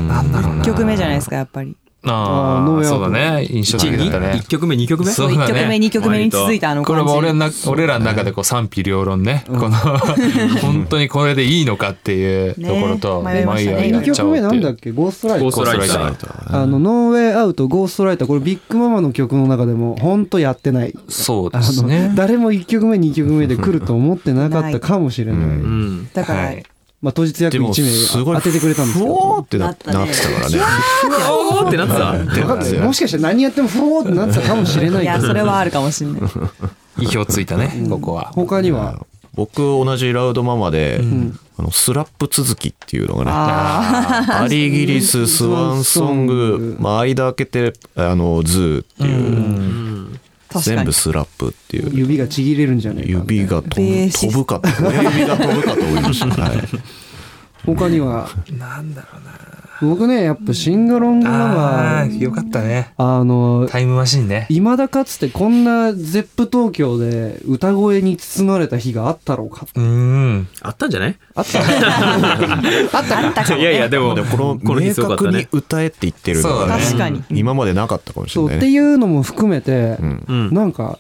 [0.07, 0.61] なんだろうな。
[0.63, 3.47] 1曲目じゃないですかやっぱりああそうだね。
[3.51, 4.41] 印象的だったね。
[4.43, 5.11] 1曲目2曲目？
[5.11, 7.31] そう1曲目2曲目に続いたあのこれも俺
[7.67, 9.71] 俺らの中でこう賛否両論ね、この
[10.61, 13.77] 本当にこれでいいのかっていうところと、ね迷いましたね。
[13.93, 20.95] 2曲目なんだっけゴーストライターゴーストライターあのノーウェイアウトゴーストライターこれビッグママの曲の中でも本当やってない。
[21.07, 22.09] そうであすね。
[22.09, 26.09] の誰も1曲目2曲目で来ると思ってなかったかもしれない、うん。
[26.13, 26.63] だから、はい
[27.01, 29.15] まあ、当日約でもす1ごい名当ててくれたんですけど。
[29.15, 29.97] ふおーってななったね。
[29.97, 30.59] なってたからね。
[31.31, 32.85] おーってなってた。
[32.85, 36.21] もしかしたら何やってもフォーってなってたかもしれないいやけどそれはあるかもしれない。
[36.99, 38.31] 意表ついたね、ここは。
[38.35, 41.01] 他には、僕同じラウドママで、
[41.57, 50.20] あのスラップ続きっていうのがねあアリギリススワンソング、まあ、間開けてあのズーっていう、確かに
[50.59, 51.91] 全部スラップっていう。
[51.93, 56.59] 指がちぎれるんじゃないか指が飛ぶ飛ぶかと親指が飛ぶかと思いました、はい、
[57.65, 58.29] 他には？
[58.51, 62.93] なんだろうな僕ねやっぱシンガロングママあーよかったね。
[62.97, 64.47] あのタイムマシンね。
[64.49, 70.47] いまだかつてこんなゼップ東京で歌声に包まれた日があったろうかうん。
[70.61, 71.17] あったんじゃない？
[71.35, 71.59] あった。
[71.59, 71.63] あ
[73.01, 75.43] ったあったかもいやいやでもでもこのこの日明すごかったね。
[75.43, 76.83] 確に歌えって言ってるのがね。
[76.83, 77.23] 確かに。
[77.29, 80.53] 今までなかったかもしそうってれないねいうのも含めて、うんうん。
[80.53, 80.99] なんか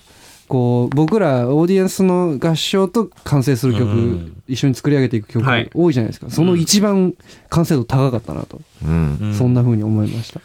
[0.51, 4.43] こう僕らオーディエンスの合唱と完成する曲、うん。
[4.49, 5.69] 一緒に作り上げていく曲はい。
[5.73, 7.13] 多いじゃないですか、その一番
[7.47, 9.33] 完成度高かったなと、うん。
[9.33, 10.41] そんな風に思いました。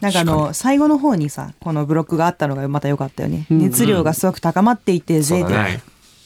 [0.00, 3.58] なんかあの最後の方にさこのブロックがあったのがまた良かったよね、うん。
[3.58, 5.82] 熱量がすごく高まっていって、うだね。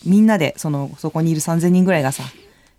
[0.06, 2.22] みんなでそのそこにいる3,000人ぐらいがさ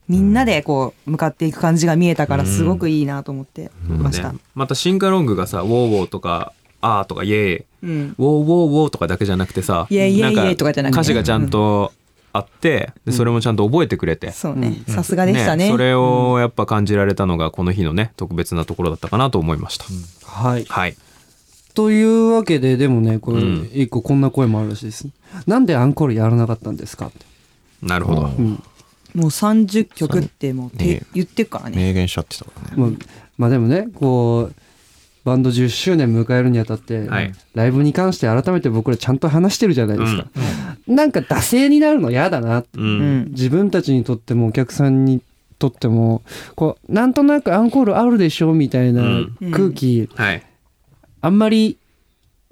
[0.07, 4.39] みんなでこう向かっていく感じが見えたからすごくいいなと思ってました、ね。
[4.53, 6.53] またシンガロングがさ「ウォーウォー」とか
[6.85, 10.99] 「あー」とか「イエーイ」うん、ウォーウォーウォーとかだけじゃなくてさイエイイエイなんイエイとかじゃなくて。
[10.99, 11.91] 歌詞がちゃんと
[12.33, 14.83] あって、でそれもちゃんと覚えてくれて、そうね。
[14.89, 15.69] さすがでしたね。
[15.69, 19.85] それをやっぱ感じられたのがこの日のね特別なところだったかなと思いました、
[20.25, 20.65] はい。
[20.65, 20.97] はい。
[21.75, 23.69] というわけででもねこれうん。
[23.73, 25.07] 一個こんな声もあるらしいです、
[25.47, 27.19] なんでアンコールやらなかったんですかって、
[27.81, 28.61] なるほど、うん。
[29.13, 31.01] もう30曲ってもうてね。
[31.13, 31.87] 言ってっからね。
[31.87, 32.73] 明言しちゃってたからね。
[32.75, 32.89] まあ、
[33.37, 34.55] まあでもねこう
[35.25, 37.33] バンド10周年迎えるにあたって、はい。
[37.55, 40.27] ライブに関して改めて僕らちゃんと話してるじゃないですか、
[40.87, 43.25] なんか惰性になるの嫌だなうんうん。
[43.31, 45.21] 自分たちにとってもお客さんに
[45.57, 46.21] とっても
[46.55, 49.51] こうなんとなくアンコールあるでしょみたいなうん。
[49.51, 50.43] 空気、はい。
[51.21, 51.79] あんまり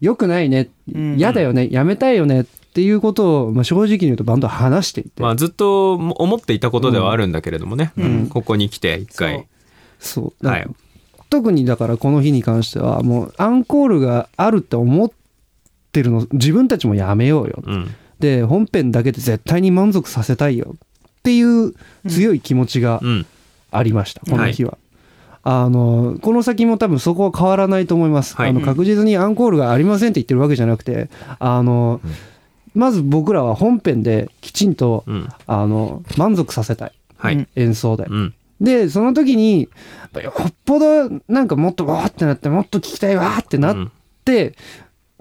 [0.01, 0.69] 良くないね。
[0.91, 1.15] うん。
[1.17, 1.69] 嫌だよね。
[1.71, 2.41] やめたいよね。
[2.41, 8.27] っていうことを、まあ、正直に言うとバンドは話していて、まあずっと思っていたことではあるんだけれどもね、うん。
[8.29, 9.45] ここに来て一回。
[9.99, 10.47] そう。
[10.47, 10.67] はい
[11.33, 15.11] 特にだからこの日に関してはもうアンコールがあるって思っ
[15.91, 17.95] てるの自分たちもやめようよ、うん。
[18.19, 21.73] で本編だけで絶対に満足させたいよっていう
[22.07, 23.25] 強い気持ちがうん。
[23.71, 24.77] ありました、この日は。
[25.41, 28.51] あのこの先も多分そこは変わらないと思います、はい。
[28.51, 31.99] あの確実にアンコールがありませんって言ってるわけじゃなくてあの、
[32.75, 35.29] まず僕らは本編できちんと、うん。
[35.47, 36.91] あの満足させたい。
[37.17, 37.47] はい。
[37.55, 39.67] 演奏で、うんでその時に
[40.23, 43.91] よっぽどなんかもっとわーってなってもっと聞きたいわーってなっ
[44.23, 44.55] て、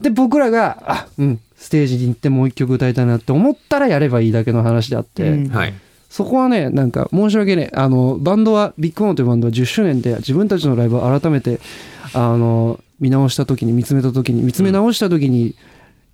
[0.00, 5.48] で僕らがあうんステージに行ってもう一曲歌いたいなって思ったらやればいいだけの話であって、うん。
[5.48, 5.74] はい。
[6.08, 11.58] そこはねなんか申し訳ねあのバンドはビッグモンというバンドは10周年で自分たちのライブを改めて
[12.12, 15.56] あの見直した時に見つめた時に見つめ直した時に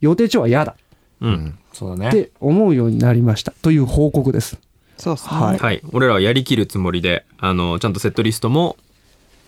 [0.01, 0.77] 予定調は嫌だ
[1.21, 1.59] うん。
[1.73, 2.09] そうだね。
[2.09, 3.53] って思うようになりました。
[3.63, 4.59] という報告です。
[4.99, 5.59] そうっすね、はい。
[5.59, 8.77] はい、俺らはやりきるつもりであのちゃんとセットリストも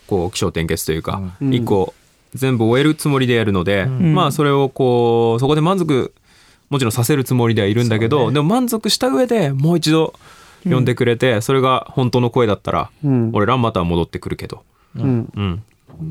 [0.06, 1.54] こう起承転結というか、うん。
[1.54, 1.94] 一個
[2.34, 4.14] 全部終えるつもりでやるので、ん。
[4.14, 6.12] まあそれをこうそこで満足
[6.70, 10.14] もちろんさせるつもりではいるんだけど、でも満足した上でもう一度
[10.64, 13.30] 呼んでくれて、それが本当の声だったら、うん。
[13.32, 14.62] 俺らまた戻ってくるけど、
[14.96, 15.32] うん。
[15.34, 15.62] うん、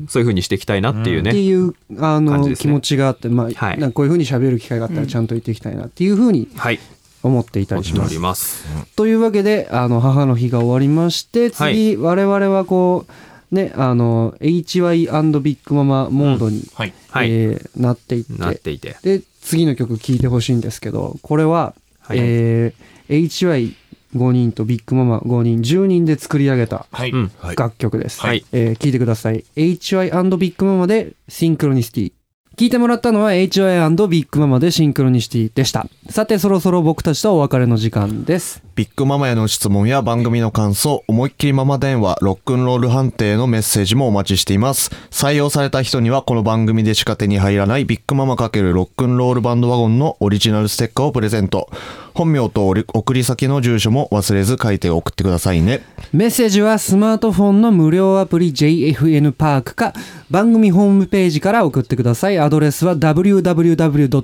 [0.08, 2.54] そういう風にしていきたいなっていうね、っていうあの、ね。
[2.56, 3.78] 気持ちがあって、まあはい。
[3.78, 6.78] なんかこういうふうに喋る機会があったらちゃんと言っていきたいなっていうふうにはい
[7.22, 8.14] 思っていたりします。
[8.14, 8.64] ります。
[8.96, 13.06] というわけであの母の日が終わりまして次、我々はこ
[13.52, 16.92] うねあの HY& ビッグママモードに、はい。
[17.10, 22.18] はい、えーなっていってていて、で次の曲聴いてほしいんですけどこれは、はい。
[22.18, 27.32] えー HY5 人とビッグママ5人10人で作り上げたはい、うん。
[27.38, 27.56] はい。
[27.56, 28.44] 楽曲です、はい。
[28.52, 29.44] えー聞いてください。
[29.56, 32.12] HY& ビッグママでシンクロニシティ
[32.60, 44.90] 聞いてもらったのは HY& ビッグママでシンクロニシティでしたさてそろそろ僕たちとお別れの時間ですビッグママへの質問や番組の感想、思いっきりママ電話、ロックンロール判定のメッセージもお待ちしています。
[45.10, 51.68] 採用された人にはこの番組でしか手に入らないビッグママ×ロックンロールバンドワゴンのオリジナルステッカーをプレゼント。
[52.14, 55.82] 本名とおり送り先の住所も忘れず書いて送ってくださいね。
[56.12, 59.92] メッセージはスマートフォンの無料アプリ JFN パークか
[60.30, 62.38] 番組ホームページから送ってください。
[62.38, 64.18] アドレスは www.jfn.jp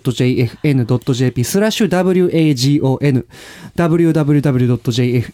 [1.44, 3.24] スラッシュ WAGON
[3.76, 5.26] www.jfn.jp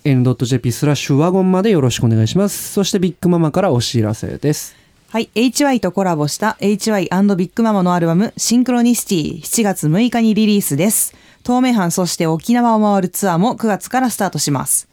[0.73, 2.73] スラッシュワゴンまでよろしくお願いします。
[2.73, 4.83] そしてビッグママからお知らせです。
[5.13, 11.15] はい、HY とコラボした HY& ビッグママのアルバムシンクロニシティ7月6日にリリースです。
[11.45, 14.89] 東名阪そして沖縄を回るツアーも9月からスタートします。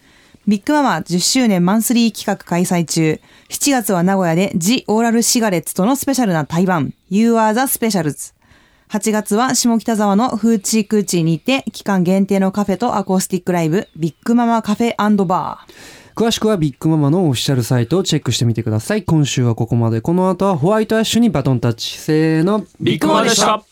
[0.47, 3.19] ビッグママ10周年マンスリー企画開催中。
[3.49, 8.33] 7月は名古屋で The Oral Cigarettes とのスペシャルな対バン You Are the Specials。
[8.89, 15.99] 8月は下北沢のフーチークーチーにて期間限定のカフェとアコースティックライブビッグママカフェバー。
[16.15, 19.03] 詳しくはビッグママのオフィシャルサイトをチェックしてみてください。
[19.03, 20.01] 今週はここまで。
[20.01, 21.97] この後はホワイトアッシュにバトンタッチ。
[21.97, 22.65] せーの。
[22.81, 23.63] ビッグママでした。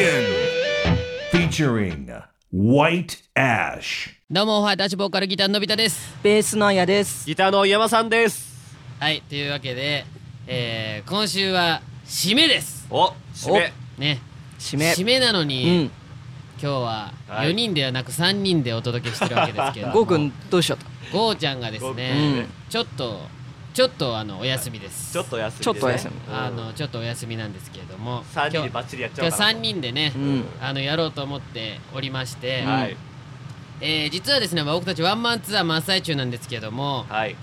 [0.00, 0.96] Bandwagon
[1.30, 2.22] featuring
[2.54, 4.08] White Ash.
[4.30, 6.16] どうも、ホワイトアッシュボーカルギターののび太です。
[6.22, 7.26] ベースのあやです。
[7.26, 8.74] ギターの山さんです。
[8.98, 10.06] はい、というわけで、
[10.46, 12.86] えー、今週は締めです。
[12.88, 13.72] お、締め。
[13.98, 14.20] ね。
[14.58, 14.92] 締め。
[14.92, 15.90] 締めなのに、うん
[16.62, 20.76] 今日ははい4人ではなく3人でお届けしてるわけですけどゴーくんどうしちゃっ
[21.10, 21.16] た？
[21.16, 23.18] ゴーちゃんがですね、ちょっと、
[23.72, 25.12] ちょっとあのお休みです。
[25.12, 25.64] ちょっとお休みですね。
[25.64, 26.12] ちょっとお休み。
[26.34, 30.44] あのちょっとお休みなんですけれども、三人で今日バッチリやっちゃおうかな今日3人でね、うん。
[30.60, 32.96] あのやろうと思っておりまして、はい。
[33.80, 37.36] えー実はですね僕たちワンマンツアー真っ最中なんですけれども、はい。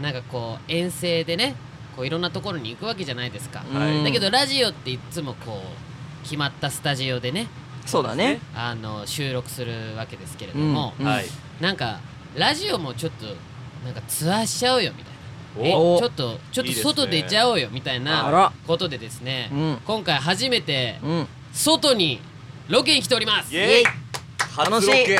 [0.00, 1.54] なんかこう遠征でね
[1.94, 4.02] こういろんなところに行くわけじゃないですか、はい。
[4.04, 7.48] だけどラジオっていつもこう決まったスタジオでね
[7.84, 8.40] そうだね。
[8.54, 11.06] あの収録するわけですけれども、うん。
[11.06, 11.26] はい。
[11.60, 12.00] なんか
[12.34, 13.26] ラジオもちょっと
[13.84, 15.15] なんかツアーしちゃおうよみたいな
[15.56, 18.52] ちょっとちょっと外出ちゃおうよみたいあなら。
[18.66, 19.78] ことでですね、うん。
[19.84, 21.28] 今回初めてうん。
[21.52, 22.20] 外に
[22.68, 23.84] ロケに来ておりますイエイ。
[24.56, 25.18] 楽しいケ。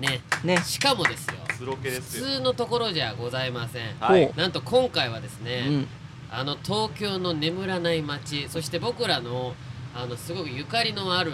[0.00, 0.56] ねね。
[0.64, 2.24] しかもですよ初ロケですよ。
[2.24, 4.32] 普通のところじゃございません、はい。
[4.36, 5.88] なんと今回はですね、うん。
[6.30, 9.54] あの東京の眠らない街そして僕らの
[9.94, 11.32] あのすごくゆかりのある、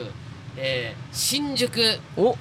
[0.57, 1.81] えー新宿
[2.16, 2.37] お。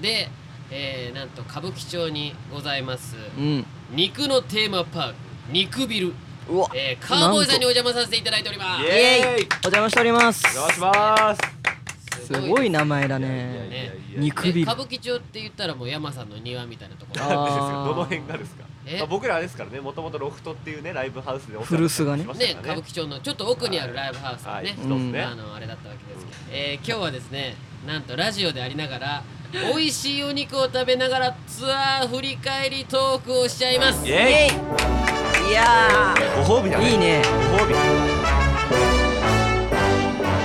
[0.00, 0.28] で、
[0.70, 3.66] えーなんと歌舞伎町にございますうん。
[3.92, 5.14] 肉のテーマパーク
[5.50, 6.12] 肉ビル、
[6.48, 6.68] うわ。
[6.74, 9.42] えーカーボーイさんにお邪魔させていただいておりますイイエイ。
[9.42, 10.44] イお邪魔しております。
[10.46, 11.58] お邪魔します。
[12.26, 13.28] すごい名前だね。
[13.28, 14.74] ね肉ビルで歌。
[14.76, 18.64] 舞伎町って言ったらもう山さんの庭みたいなところどの辺がですか？
[18.84, 18.98] え？
[18.98, 24.84] まあ僕らあれですからね、もともとロフトっていうねライブハウスで古巣がねね歌舞伎町のちょっと奥にあるライブハウスがねあ。
[25.34, 27.56] のあれだったわけですけど、えー今日はですね
[27.86, 35.50] なんとラジオでありながら 美味しいお肉を食べながらツアー振り返りトークをしちゃいますイエイ。
[35.50, 36.14] いや
[36.46, 36.84] ご褒美だね。
[36.84, 36.90] ー。
[36.90, 37.22] いいね。
[37.50, 37.74] ご褒美。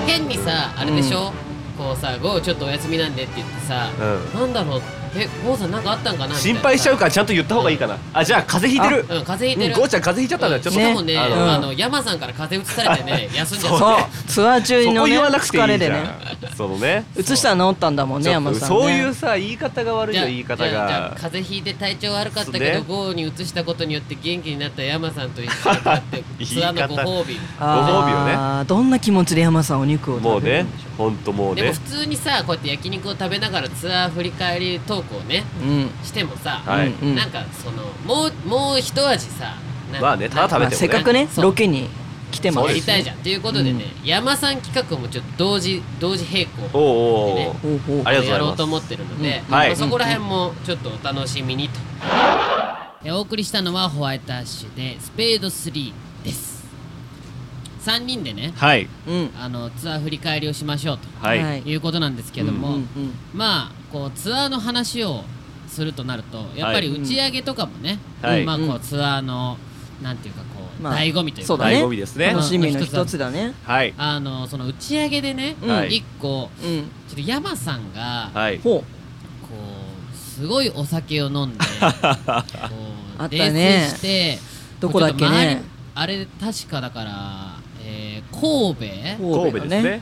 [0.08, 1.34] 変にさあれでしょ、
[1.78, 3.90] こうさ「ゴーちょっとお休みなんで」って言ってさ、
[4.34, 4.82] うなんだろう？
[5.16, 6.36] えゴーさんなんかあったんかな？
[6.36, 7.98] 心な配しちゃうからちゃんと言った方がいいかな。
[8.14, 9.18] あ、じゃあ風邪ひいてる。
[9.20, 10.62] うん風邪ひいてる、うんゴーちゃん風邪ひいちゃったんだよ。
[10.62, 14.04] ちょっとしかもね、あのあの山さんから風邪移されてね 休んじゃっそうて。
[14.28, 16.04] ツアー中のね言わなくていいじゃん疲れでね。
[16.58, 17.06] そのね。
[17.18, 18.68] 移したら治ったんだもんね山さんね。
[18.68, 21.12] そういうさ言い方が悪いじゃあよ言い方が。
[21.16, 31.80] 風邪ひいて体調悪かったけど、ねゴーに移したことによって元気になった山さんと一緒になって ツアーのご褒美ご褒美をねどんな気持ちで山さんお肉をもうね食べるんでしょ本当もうねでも普。
[31.80, 35.90] 通にさこうやって焼肉を食べながらツアー振り返りトークをねうん。
[36.04, 39.56] してもさ、なんかそのもうもう一味さ
[40.02, 40.62] まあねただ食べてもね。
[40.62, 41.90] まあせっかくねロケに
[42.32, 42.68] 来てます。
[42.70, 43.18] やりたいじゃん。
[43.18, 48.02] っていうことでね、山さん企画もちょっと同時同時並行でねほうほう。
[48.06, 48.30] ありがとうございます。
[48.30, 49.54] やろうと思ってるので、うん。
[49.54, 49.68] はい。
[49.70, 51.80] まあそこら辺もちょっとお楽しみにと、
[53.06, 55.94] えお送りしたのはホワイトアッシュでスペード3
[56.24, 56.53] です
[57.84, 58.88] 3人でねはい。
[59.08, 59.30] うん。
[59.38, 61.44] あのツアー振り返りをしましょうとはい。
[61.44, 61.62] はい。
[61.62, 62.88] いうことなんですけども、うんうん
[63.34, 65.24] まあこうツアーの話を
[65.68, 67.02] するとなるとやっぱりはい。
[67.02, 68.46] 打ち上げとかもね、はい。
[68.46, 69.58] まあこううんツアーの
[70.02, 71.76] なんていうかこう、まあ醍醐味というかそうだね。
[71.76, 72.28] 醍醐味ですね。
[72.28, 73.54] 楽しみの一つだね。
[73.64, 73.94] はい。
[73.98, 75.98] あのその打ち上げでね、はい。
[75.98, 76.84] 一個うん。
[77.08, 78.60] ちょっと山さんが、はい。
[78.60, 79.04] こう
[80.34, 84.40] すごいお酒を飲んで こうあっして
[84.80, 85.62] どこだっけね。
[85.94, 87.53] あれ確かだから、
[87.86, 89.18] えー神戸？
[89.18, 90.02] 神戸ですね。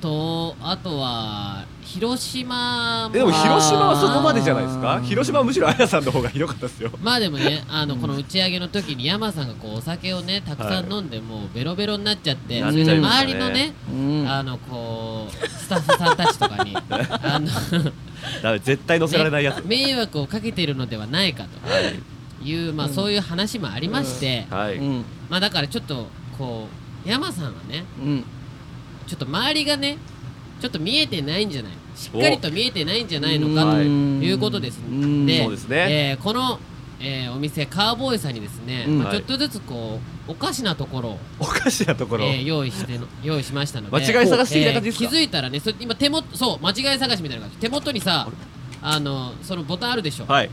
[0.00, 3.12] とあとは広島も。
[3.12, 5.00] でも広島はそこまでじゃないですか？
[5.02, 6.90] 広島はむしろあやさんの方がひどかったですよ。
[7.02, 13.32] まあでもね あのこの打ち上げの時に山さんがこうお酒をねたくさん飲んでもうベロベロになっちゃって、なっちゃいましたね。
[13.32, 17.48] 周りのね、あのこうスタッフさんたちとかに あの
[18.42, 22.68] だめ絶対乗せられないやつ、ね迷惑をかけているのではないかとい。
[22.68, 24.78] う、まあ、そういう話もありまして、はい、
[25.28, 26.06] まあだからちょっと
[26.38, 27.84] こう山さんはね、
[29.06, 29.98] ちょっと周りがね
[30.60, 31.72] ちょっと見えてないんじゃない？
[31.96, 33.72] しっかりと見えてないんじゃないのか？
[33.72, 34.78] ということです。
[34.78, 35.26] ん。
[35.26, 36.10] でそうですね。
[36.10, 36.58] えーこの、
[37.00, 38.98] えーお店カーボーイさんにですね、うん。
[38.98, 39.98] まあちょっとずつこ
[40.28, 45.04] うおかしなところをおかしなところ、えー用意しての用意しましたので間違い探し的な感じですか？
[45.04, 47.56] えー気づいたらねそれ今手元そう間違い探しみたいな感じ。
[47.56, 48.28] 手元にさ
[48.82, 50.26] あのそのボタンあるでしょ？
[50.26, 50.50] はい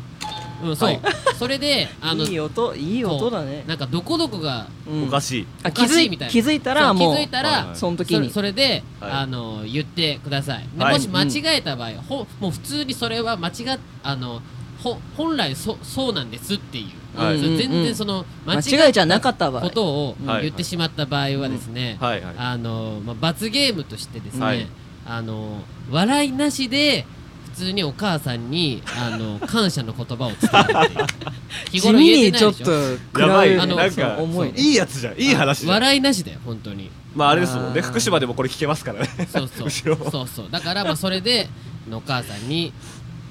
[0.63, 1.01] うんそう、はい。
[1.37, 3.63] それであのいい音いい音だね。
[3.67, 5.03] なんかどこどこがうん。
[5.07, 5.47] おかしい。
[5.63, 6.31] あおかしいみたいな。
[6.31, 7.75] 気づいたらもう気づいたら、はいはい。
[7.75, 8.29] その時に。
[8.29, 9.11] それそれで、はい。
[9.11, 10.65] あの言ってください。
[10.77, 10.93] で、はい。
[10.95, 14.41] もし間違えた場合、ほもう普通にそれは間違っあの
[14.83, 17.39] ほ本来そそうなんですっていう、はい。
[17.39, 19.63] 全うんうん然その間違いじゃなかった場合。
[19.63, 20.43] ことをはい。
[20.43, 22.35] 言ってしまった場合はですね、はいはい。
[22.37, 24.67] あのまあ、罰ゲームとしてですね、はい。
[25.05, 27.16] あの笑いなしで普
[27.57, 30.37] 通にお母さんにあの 感謝の言葉を伝
[30.69, 31.07] えるっていう。
[31.71, 32.51] 日頃言えてないでしょ？
[32.51, 34.59] 地味にちょっとやばいあのなんか重いね。
[34.59, 35.19] いいやつじゃん。
[35.19, 35.73] いい話じゃん。
[35.73, 36.89] 笑いなしだよ本当に。
[37.15, 37.79] まああれですもんね。
[37.81, 37.87] あー。
[37.87, 39.09] 福島でもこれ聞けますからね。
[39.31, 39.67] そうそう。
[39.69, 40.11] 後ろ。
[40.11, 40.47] そうそう。
[40.51, 41.49] だからまあそれで
[41.91, 42.71] お母さんに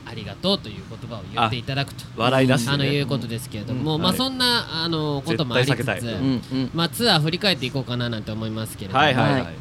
[0.09, 2.05] ありがとうという言葉を言っていただくと。
[2.17, 2.75] 笑いなしでね。
[2.75, 4.03] あのいうことですけれども、うん。
[4.03, 4.13] はい。
[4.13, 6.15] まあそんなあのこともありつつ、絶対避けたい。
[6.15, 6.71] うんうん。
[6.75, 9.55] まあツアー振り返っていこうかななんて思いますけれども、はいはいはい、はい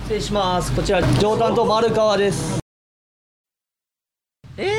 [0.00, 0.72] 失礼します。
[0.72, 2.58] こちら上担と丸川です
[4.58, 4.70] え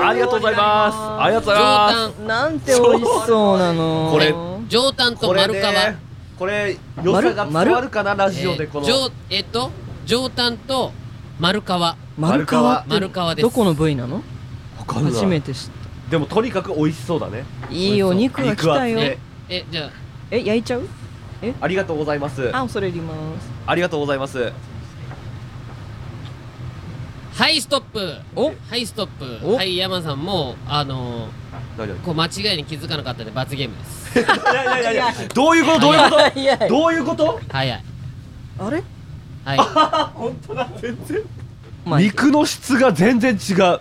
[0.00, 0.96] あありがとうございます。
[1.22, 2.22] ありがとうございます。
[2.22, 4.10] ー、なんて美味しそうなの。
[4.12, 4.34] これ
[4.68, 5.98] 上担と丸川、ね
[6.38, 9.70] これ良さが伝わるかなラジオでこの、えー上えっと
[10.06, 10.92] 上担と
[11.38, 13.42] 丸川丸川丸川です。
[13.42, 14.22] どこの部位なの？
[14.86, 15.70] 初めて知っ
[16.10, 17.44] でもとにかく美味しそうだね。
[17.62, 18.98] たいいお肉が来たよ。
[19.48, 19.90] えじゃあ。
[20.30, 20.82] え焼いちゃう？
[21.60, 22.50] ありがとうございます。
[22.54, 23.50] あ恐れ入ります。
[23.66, 24.52] ありがとうございます
[27.34, 28.14] はいストップ。
[28.36, 28.52] お？
[28.68, 29.46] はいストップ。
[29.46, 29.54] お？
[29.54, 31.28] はい山さんもあの
[31.76, 34.04] 何々こう間違いに気づかなかったので罰ゲームです。
[34.20, 35.80] いやいやいやどういうこと？
[35.80, 36.68] どういうこと？
[36.68, 37.40] どういうこと？
[37.48, 37.84] はいはい。
[38.60, 38.82] あれ？
[39.44, 39.58] はい。
[40.14, 41.22] 本当だ全然。
[41.84, 43.80] まあ肉の質が全然違う。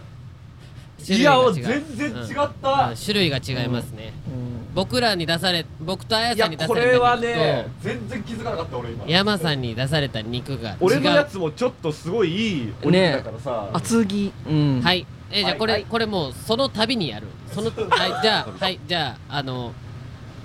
[1.06, 4.43] いや種類が違う全然違っうたん種類が違いますね、うん
[4.74, 9.06] 僕らに出され僕とあやさんに出これはされた肉と、ね全然気づかなかった俺今。
[9.08, 10.72] 山さんに出された肉が。
[10.72, 14.34] 違う俺のやつもちょっとすごいいいお肉だからさ、厚着。
[14.48, 14.82] うん。
[14.82, 15.06] はい。
[15.32, 15.86] えーじゃあこれ、はい。
[15.86, 17.28] これもうその度にやる。
[17.52, 19.74] その はいじゃあはいじゃああの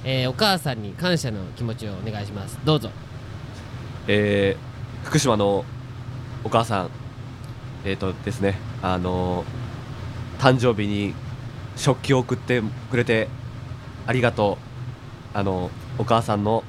[0.05, 2.59] えーお母さんに感謝の気持ちをお願いします。
[2.65, 2.91] どうぞ。
[4.07, 5.65] えー福島の
[6.45, 6.91] お母さん
[7.85, 8.59] えっ、とですね。
[8.83, 9.45] あの
[10.39, 11.15] 誕生日に
[11.77, 13.29] 食器を送ってくれて
[14.09, 14.57] ありがと
[15.35, 15.39] う。
[15.39, 16.65] あのお母さんの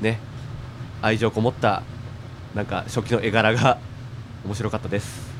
[0.00, 0.20] ね
[1.00, 1.82] 愛情こもった
[2.54, 3.78] なんか食器の絵柄が
[4.44, 5.32] 面白かったです。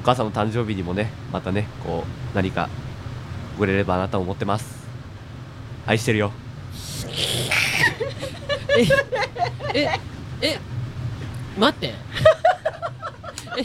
[0.00, 2.68] お母さんの誕生日にもねまたねこう何か
[3.58, 4.86] くれればなと思ってます。
[5.86, 6.30] 愛してるよ。
[9.74, 9.88] え
[10.40, 10.58] え
[11.58, 11.94] 待って。
[13.56, 13.58] え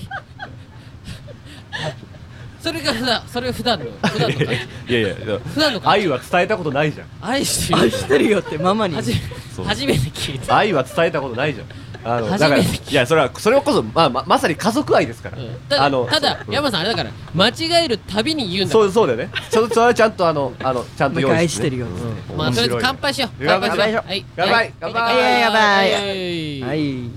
[2.68, 4.48] それが普段それが普段の 普段の感
[4.88, 4.94] じ。
[4.94, 5.16] いやいや
[5.54, 6.00] 普段の感じ。
[6.02, 7.08] 愛は伝えたことないじゃん。
[7.22, 8.96] 愛してる愛してるよってママに。
[8.96, 9.16] 初め
[9.56, 9.66] そう。
[9.66, 10.58] 初めて聞いた。
[10.58, 11.68] 愛は伝えたことないじゃん。
[12.04, 15.38] あの初だからめていやそれはそれこそまあままさに家族愛ですから、
[15.68, 16.52] たあのただう。
[16.52, 16.54] ん。
[16.54, 19.30] 山さんあれだから間違えるたびに言うんだそうそうだよね。
[19.50, 22.38] そそれはちゃんとあのあのちゃんと用意愛してるようん。
[22.38, 23.30] まあとりあえず乾杯しよう。
[23.46, 24.08] 乾乾杯杯しよう。
[24.08, 24.26] はい。
[24.38, 24.74] 乾杯。
[24.80, 25.02] 乾杯。
[25.04, 25.92] はいややばい。
[25.92, 26.62] はい。
[26.62, 27.00] はい。
[27.06, 27.12] い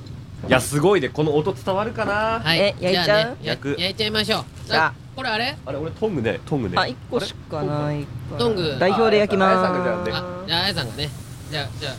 [0.49, 1.11] やすごいね。
[1.11, 2.41] この音伝わるかな？
[2.43, 2.59] はい。
[2.59, 3.07] え焼いちゃう？
[3.07, 3.77] じゃあねや焼く。
[3.79, 4.45] 焼いちゃいましょう。
[4.67, 5.57] じゃああこれあれ？
[5.67, 6.41] あれ俺トングね。
[6.47, 6.75] トングね。
[6.79, 8.39] あ一個しかないから。
[8.39, 8.77] トング。
[8.79, 11.11] 代表で焼きまあやさんがじゃあねすあじゃああやさんがね
[11.51, 11.95] じゃあじゃあ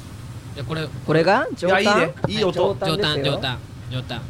[0.55, 3.59] じゃあこれこれが上いや担いいねいい音上ですよ担上担
[3.91, 4.22] 上担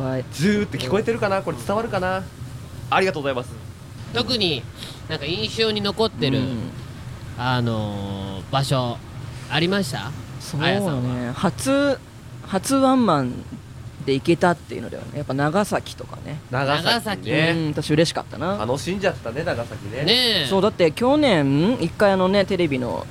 [0.00, 2.22] わいズーって聞こえてるかなこれ伝わるかな
[2.90, 3.50] ありがとうございます
[4.14, 4.62] 特に
[5.08, 6.70] なんか印象に残ってる、うん
[7.38, 8.98] あのー場所
[9.50, 11.98] ありましたそうあやさだんはね初
[12.46, 13.32] 初ワンマン
[14.04, 16.38] で行けたっていうのではねやっぱ長崎とかね。
[16.50, 18.56] 長崎長崎うねん私嬉しかったな。
[18.56, 20.04] 楽しんじゃったね長崎ね。
[20.04, 20.46] ねえ。
[20.48, 23.06] そうだって去年一回あのねテレビの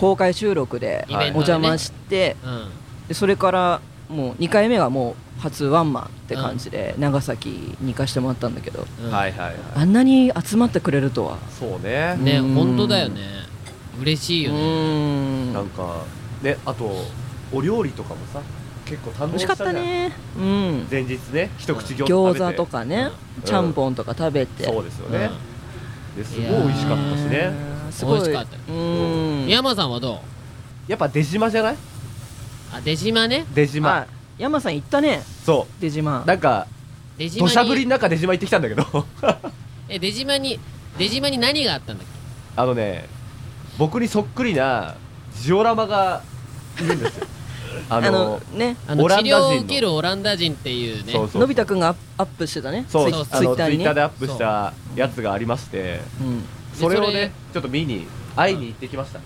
[0.00, 2.68] 公開収録でお邪魔して、うん。
[3.08, 9.10] でそれからもう2回目がもう初ワンマンって感じで長崎に行かしてもらったんだけど、うん。
[9.10, 9.56] はいはいはい。
[9.74, 11.38] あんなに集まってくれるとは。
[11.58, 12.16] そうね。
[12.16, 12.54] ねうん。
[12.54, 13.20] 本当だよね。
[14.00, 15.50] 嬉しいうよね。
[15.50, 15.52] ん。
[15.52, 16.04] なんか
[16.42, 16.90] ねあと
[17.52, 18.40] お料理とかもさ
[18.86, 20.12] 結構堪能美味しかったね。
[20.38, 20.88] うん。
[20.90, 22.12] 前日ね一口餃子食べて。
[22.12, 23.42] 餃子とかね、うん。
[23.42, 24.64] ちゃんぽんとか食べて。
[24.64, 25.30] そうですよね、
[26.16, 27.52] ですごい美味しかったしね。
[27.90, 28.20] すごい。
[28.20, 28.72] 美味しかった。
[28.72, 29.46] うん。
[29.48, 30.90] 山さんはどう？
[30.90, 31.76] やっぱ出島じゃない？
[32.72, 33.44] あ出島ね。
[33.54, 34.06] 出島、はい。
[34.38, 35.22] 山さん行ったね。
[35.44, 35.82] そう。
[35.82, 36.24] 出島。
[36.24, 36.66] なんか
[37.18, 37.48] 出島に。
[37.48, 38.84] 土砂降りの中出島行ってきたんだけど。
[39.88, 40.58] え出島に
[40.98, 42.06] 出島に何があったんだっ
[42.56, 43.08] あのね
[43.78, 44.94] 僕にそっくりな
[45.40, 46.22] ジオラマが
[46.80, 47.26] いるんですよ
[47.88, 48.76] あのあのね。
[48.86, 49.52] けあのオラ治ンダ人の。
[49.52, 51.12] 療を受けるオランダ人っていうね。
[51.12, 51.40] そうそう。
[51.40, 52.84] のび太くんがアップしてたね。
[52.88, 53.12] そう。
[53.12, 53.84] ツイツイッターにね。
[53.84, 56.44] ッターでアップしたやつがありまして、うん。
[56.74, 58.06] それをねちょっと見に
[58.36, 59.20] 会いに行ってきました、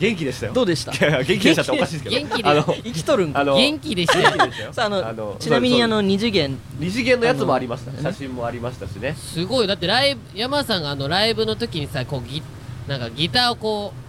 [0.00, 0.52] 元気でしたよ。
[0.52, 0.92] どうでした？
[0.92, 2.16] いやいや元気でしたっておかしいですけど。
[2.16, 3.40] 元気であの生きとるんか。
[3.40, 4.20] あの元気でした。
[4.64, 4.72] よ。
[4.72, 6.58] さああのあのちなみにあの二次元。
[6.80, 8.02] 二次元のやつもありました。
[8.02, 9.14] 写真もありましたしね。
[9.14, 9.68] すごい。
[9.68, 12.42] だってライブ山さんがあのライブの時にさこうギ
[12.88, 14.03] なんかギターをこう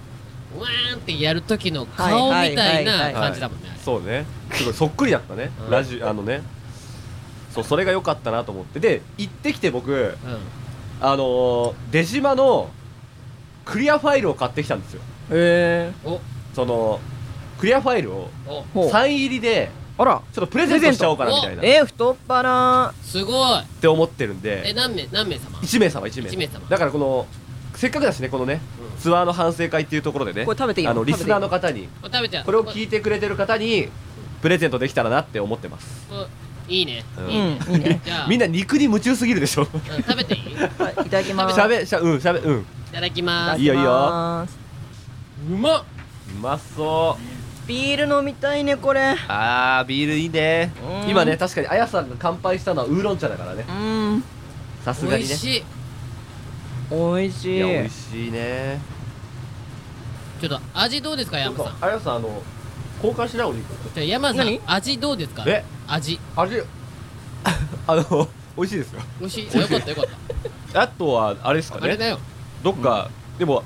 [0.60, 4.26] わーんってやる時の顔みたいなはい感じだもんね、そうね。
[4.52, 5.70] すごいそっくりだったね、うん。
[5.72, 6.42] ラジオあのね。
[7.52, 8.80] そうそれが良かったなと思って。
[8.80, 10.18] で行ってきて僕
[11.02, 12.70] あのー出島の
[13.64, 15.02] クリアファイルを買ってきたんですよ。
[15.32, 16.20] へお。
[16.54, 17.00] その
[17.60, 18.30] クリアファイルを
[18.92, 20.22] サイン入りであら。
[20.34, 21.62] ちょっとプレゼントしちゃおうかなみたいな。
[21.62, 22.94] っえー、太っ腹。
[23.02, 23.64] すごい。
[23.82, 26.30] て思ってるんえで何名何名様？1名様1名。
[26.30, 26.68] 一名様。
[26.70, 27.26] だからこの
[27.76, 28.62] せっかくだしねこのね、
[29.00, 30.92] ツアーの反省会っていうところでねこれ食べていいの？
[30.92, 33.90] あのリスナーの方にこれ食べちゃうこれを聞いてくれてる方に
[34.42, 36.06] プレゼントできたらなって思ってます。
[36.68, 37.30] いいね、うん。
[37.30, 38.02] いいねいいね。
[38.04, 38.28] じゃあ。
[38.28, 39.64] みんな肉に夢中すぎるでしょ。
[39.64, 39.68] うん
[40.04, 40.54] 食べていい？
[40.54, 40.68] いは
[41.04, 41.56] いいただきます。
[41.56, 42.66] しゃべしゃうんしゃべうん。
[42.92, 43.62] ただきます。
[43.62, 44.48] いいよいいよ。
[45.50, 45.84] うまっ。
[46.38, 47.68] うまそう。
[47.68, 49.16] ビール飲みたいねこれ。
[49.28, 50.72] あービールいいね。
[51.04, 51.10] うん。
[51.10, 53.66] 今ね確かにあやさんが乾杯したのはウーロン茶だからね。
[53.68, 54.24] うん。
[54.84, 55.28] さすがにね。
[55.28, 55.64] 美味しい
[56.92, 57.58] おいしい。
[57.58, 58.80] いや美味しいね。
[60.40, 61.76] ちょっと味どうですか山さん。
[61.82, 62.44] あやさんあの
[63.04, 64.62] 交換しないお肉じゃあ山さん何？
[64.66, 65.44] 味どうですか？
[65.48, 65.64] え？
[65.88, 66.20] 味。
[66.36, 66.62] 味。
[67.88, 68.28] あの
[68.58, 69.02] 美味しいですよ。
[69.20, 69.58] 美味しい。
[69.60, 70.06] よかったよかっ
[70.74, 70.82] た。
[70.82, 71.84] あとはあれですかね。
[71.86, 72.20] あれだよ。
[72.64, 73.64] どっか、でも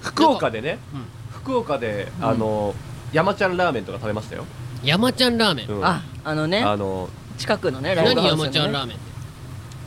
[0.00, 1.04] 福岡でね、うん。
[1.32, 2.74] 福岡で、あの
[3.12, 4.44] 山ちゃんラーメンとか食べましたよ、
[4.82, 5.84] 山ちゃんラーメン、うん。
[5.84, 6.62] ああのね。
[6.62, 7.08] あの
[7.38, 8.50] 近くのねライブ何ハウスのね。
[8.50, 9.13] 山ちゃんラーメンって？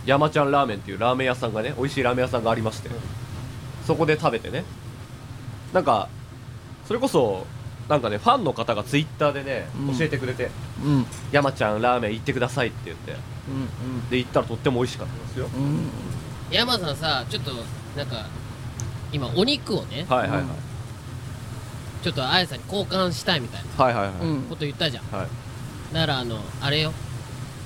[0.07, 2.89] 山ちゃんラーメンっていうラーメン屋さんがね美味しいラーメン屋さんがありまして、
[3.85, 4.63] そこで食べてね。
[5.73, 6.07] なんか
[6.87, 7.45] それこそ
[7.89, 9.97] なんかねファンの方がツイッターでね、うん。
[9.97, 10.49] 教えてくれて
[10.83, 13.11] うん「山ちゃんラーメン行ってください」って言って。
[13.11, 15.49] うんで行ったらとっても美味しかったですよ。
[15.53, 15.63] うん。
[15.63, 15.89] うん
[16.51, 17.51] 山さんさちょっと
[17.97, 18.25] なんか
[19.11, 20.43] 今お肉をねはいはいはい、
[22.01, 25.03] ちょっとあやさんに交換したいみたいなはいはいはい、うんこと言ったじゃん。
[25.11, 25.27] はい。
[25.93, 26.93] だからあのあれよ。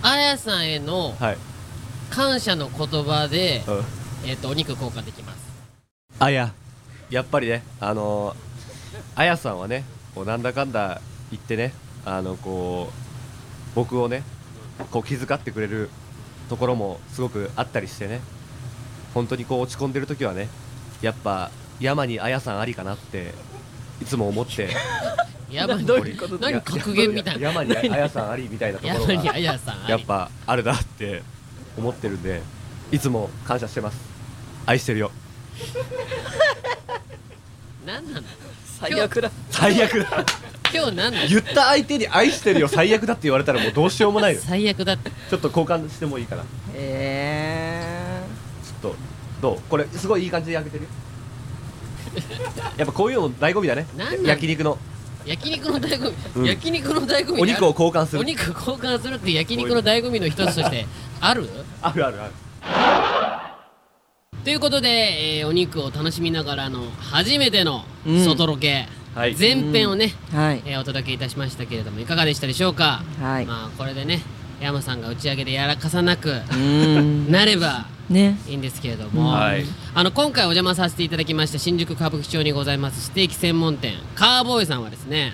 [0.02, 1.38] あやさんへのはい
[2.12, 4.30] 感謝の言葉で、うん。
[4.30, 5.38] えっ、とお肉交換できます。
[6.20, 6.53] あや。
[7.12, 8.36] やっぱりねあの
[9.16, 9.84] あやさんはね
[10.16, 11.74] こうなんだかんだ言ってね
[12.05, 14.24] あのこう僕をね
[14.91, 15.89] こう気遣ってくれる
[16.49, 18.22] ところもすごくあったりしてね
[19.14, 20.47] 本当にこう落ち込んでる時はね
[21.01, 21.51] やっぱ
[21.82, 23.34] 山にあやさんありかなって
[24.01, 24.70] いつも思って。
[25.51, 25.86] 山に
[26.39, 27.47] 何格言みたいな。
[27.49, 29.91] 山にあやさんありみたいなところが山にあやさんあり。
[29.91, 31.24] やっぱあるなって
[31.78, 32.42] 思ってるんで
[32.92, 33.98] いつも感謝してます。
[34.66, 35.12] 愛してるよ。
[37.86, 38.28] 何なの？
[38.80, 39.32] 最悪だ。
[39.50, 40.26] 最悪だ。
[40.74, 41.28] 今日何なの？
[41.28, 42.68] 言った相手に愛してるよ。
[42.68, 44.42] 最悪だって言われたらもうどうしようもないよ。
[44.44, 45.12] 最悪だって。
[45.30, 48.96] ちょっと交換してもいいかなちえょっと
[49.42, 49.60] どう？
[49.70, 50.90] これすごいいい感じで焼けてるよ。
[52.78, 53.88] やっぱこういうの醍醐味だね。
[54.24, 54.78] 焼肉の
[55.26, 56.46] 焼肉の醍醐味、うん。
[56.46, 58.22] 焼肉の醍醐味お肉を交換する。
[58.22, 60.86] お肉交換するって焼肉の醍醐味の一つとして
[61.22, 61.48] ある？
[61.82, 62.32] あるあるある。
[64.44, 68.24] ということで、えーお肉を楽しみながらの初めてのうん。
[68.26, 69.36] 外ロケ、はい。
[69.38, 70.64] 前編をね、はい。
[70.66, 73.46] えーお届けいたしましたけれどもいかがでしたでしょうか、はい。
[73.46, 74.22] まあこれでね
[74.62, 77.32] 山さんが打ち上げでやらかさなくうん。
[77.32, 78.38] なればね。
[78.47, 79.66] いいんですけれども、はい。
[79.93, 83.93] あの今回お邪魔させていただきました新宿歌舞伎町にございますステーキ専門店。
[84.16, 85.34] カーボーイさんはですね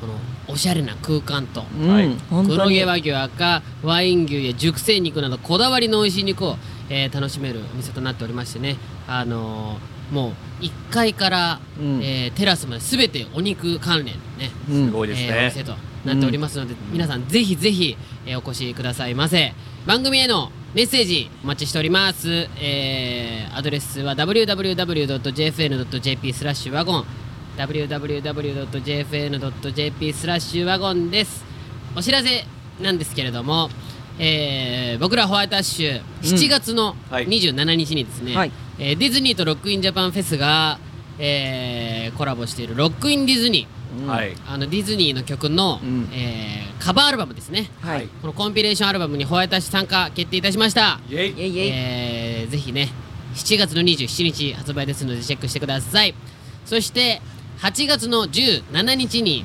[0.00, 0.14] この
[0.46, 1.64] おしゃれな空間と。
[1.80, 6.56] うん、黒毛和牛赤ワイン牛や熟成肉などこだわりの美味しい肉を、
[6.90, 8.76] えー楽しめるお店となっておりましてね。
[9.08, 12.00] あのーもう1階から、うん。
[12.02, 14.86] えーテラスまで全てお肉関連のね、うん。
[14.88, 15.74] すごいですえーおね店と
[16.04, 17.96] なっておりますので、皆さんぜひぜひ、
[18.26, 19.52] えーお越しくださいませ。
[19.86, 24.14] 番組へのメッセージお待ちしております、えーアドレスは
[25.24, 27.04] www.jfn.jp スラッシュワゴン。
[28.84, 31.44] www.jfn.jp スラッシュワゴンです。
[31.96, 32.44] お知らせ
[32.80, 33.70] なんですけれども、
[34.18, 37.26] えー僕らホワイトアッシュ7月のはい。
[37.28, 38.52] 27日にですね、はい。
[38.78, 40.78] えーディズニーと Rock in Japan フェスが、
[41.18, 43.73] えーコラボしている Rock in Disney
[44.06, 44.34] はい。
[44.46, 45.80] あのディズニーの曲の、
[46.12, 48.08] えーカバーアルバムですね、はい。
[48.20, 51.00] このコンピレーションアルバムにホワイトアッシュ参加決定いたしました。
[51.08, 51.30] イエイ。
[51.30, 51.50] イエイ。
[51.50, 52.90] イエイえーぜひね
[53.34, 56.14] 7月の27日発売ですのでチェックしてください。
[56.66, 57.22] そして
[57.60, 59.44] 8月の17日に、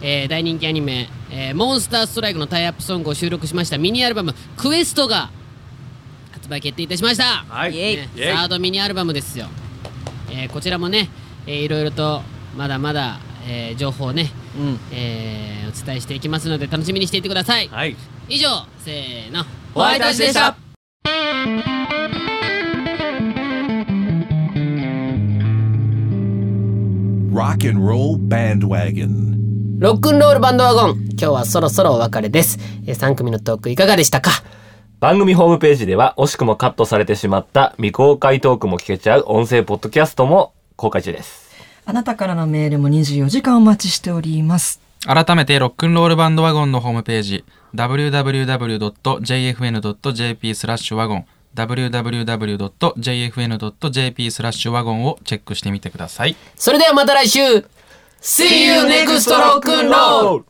[0.00, 5.30] えー大人気アニメ、えーモンスターストライク」のタイアップソングを収録しましたミニアルバム「クエスト」が
[6.32, 7.72] 発売決定いたしました、はい。
[7.72, 8.34] ねイエイ。
[8.36, 9.48] サードミニアルバムですよ、
[10.30, 11.10] えーこちらもね、
[11.46, 12.22] えーいろいろと
[12.56, 14.30] まだまだ、えー情報をね、
[14.92, 17.96] えーお伝えしていきますので楽しみにしていてください、はい。
[18.28, 19.44] 以上せーの。
[19.74, 20.56] ホワイトアッシュでした。
[27.32, 29.78] Rock and Roll Bandwagon.
[29.78, 31.08] ロックンロールバンドワゴン。
[31.12, 34.30] 今日はそろそろお別れです、え3組のトークいかがでしたか？
[34.98, 41.49] 番組ホームページでは惜しくもカットされてしまった未公開トークも聞けちゃう音声ポッドキャストも公開中です
[41.84, 51.24] あなたからのメールも24時間お待ちしております改めてロックンロールバンドワゴンのホームページ www.jfn.jp スラッシュワゴン
[51.54, 52.60] www.jfn.jp
[54.30, 56.36] スラッシュワゴンをチェックしてみてください。
[56.54, 57.40] それではまた来週
[58.20, 60.49] See you next rock and roll!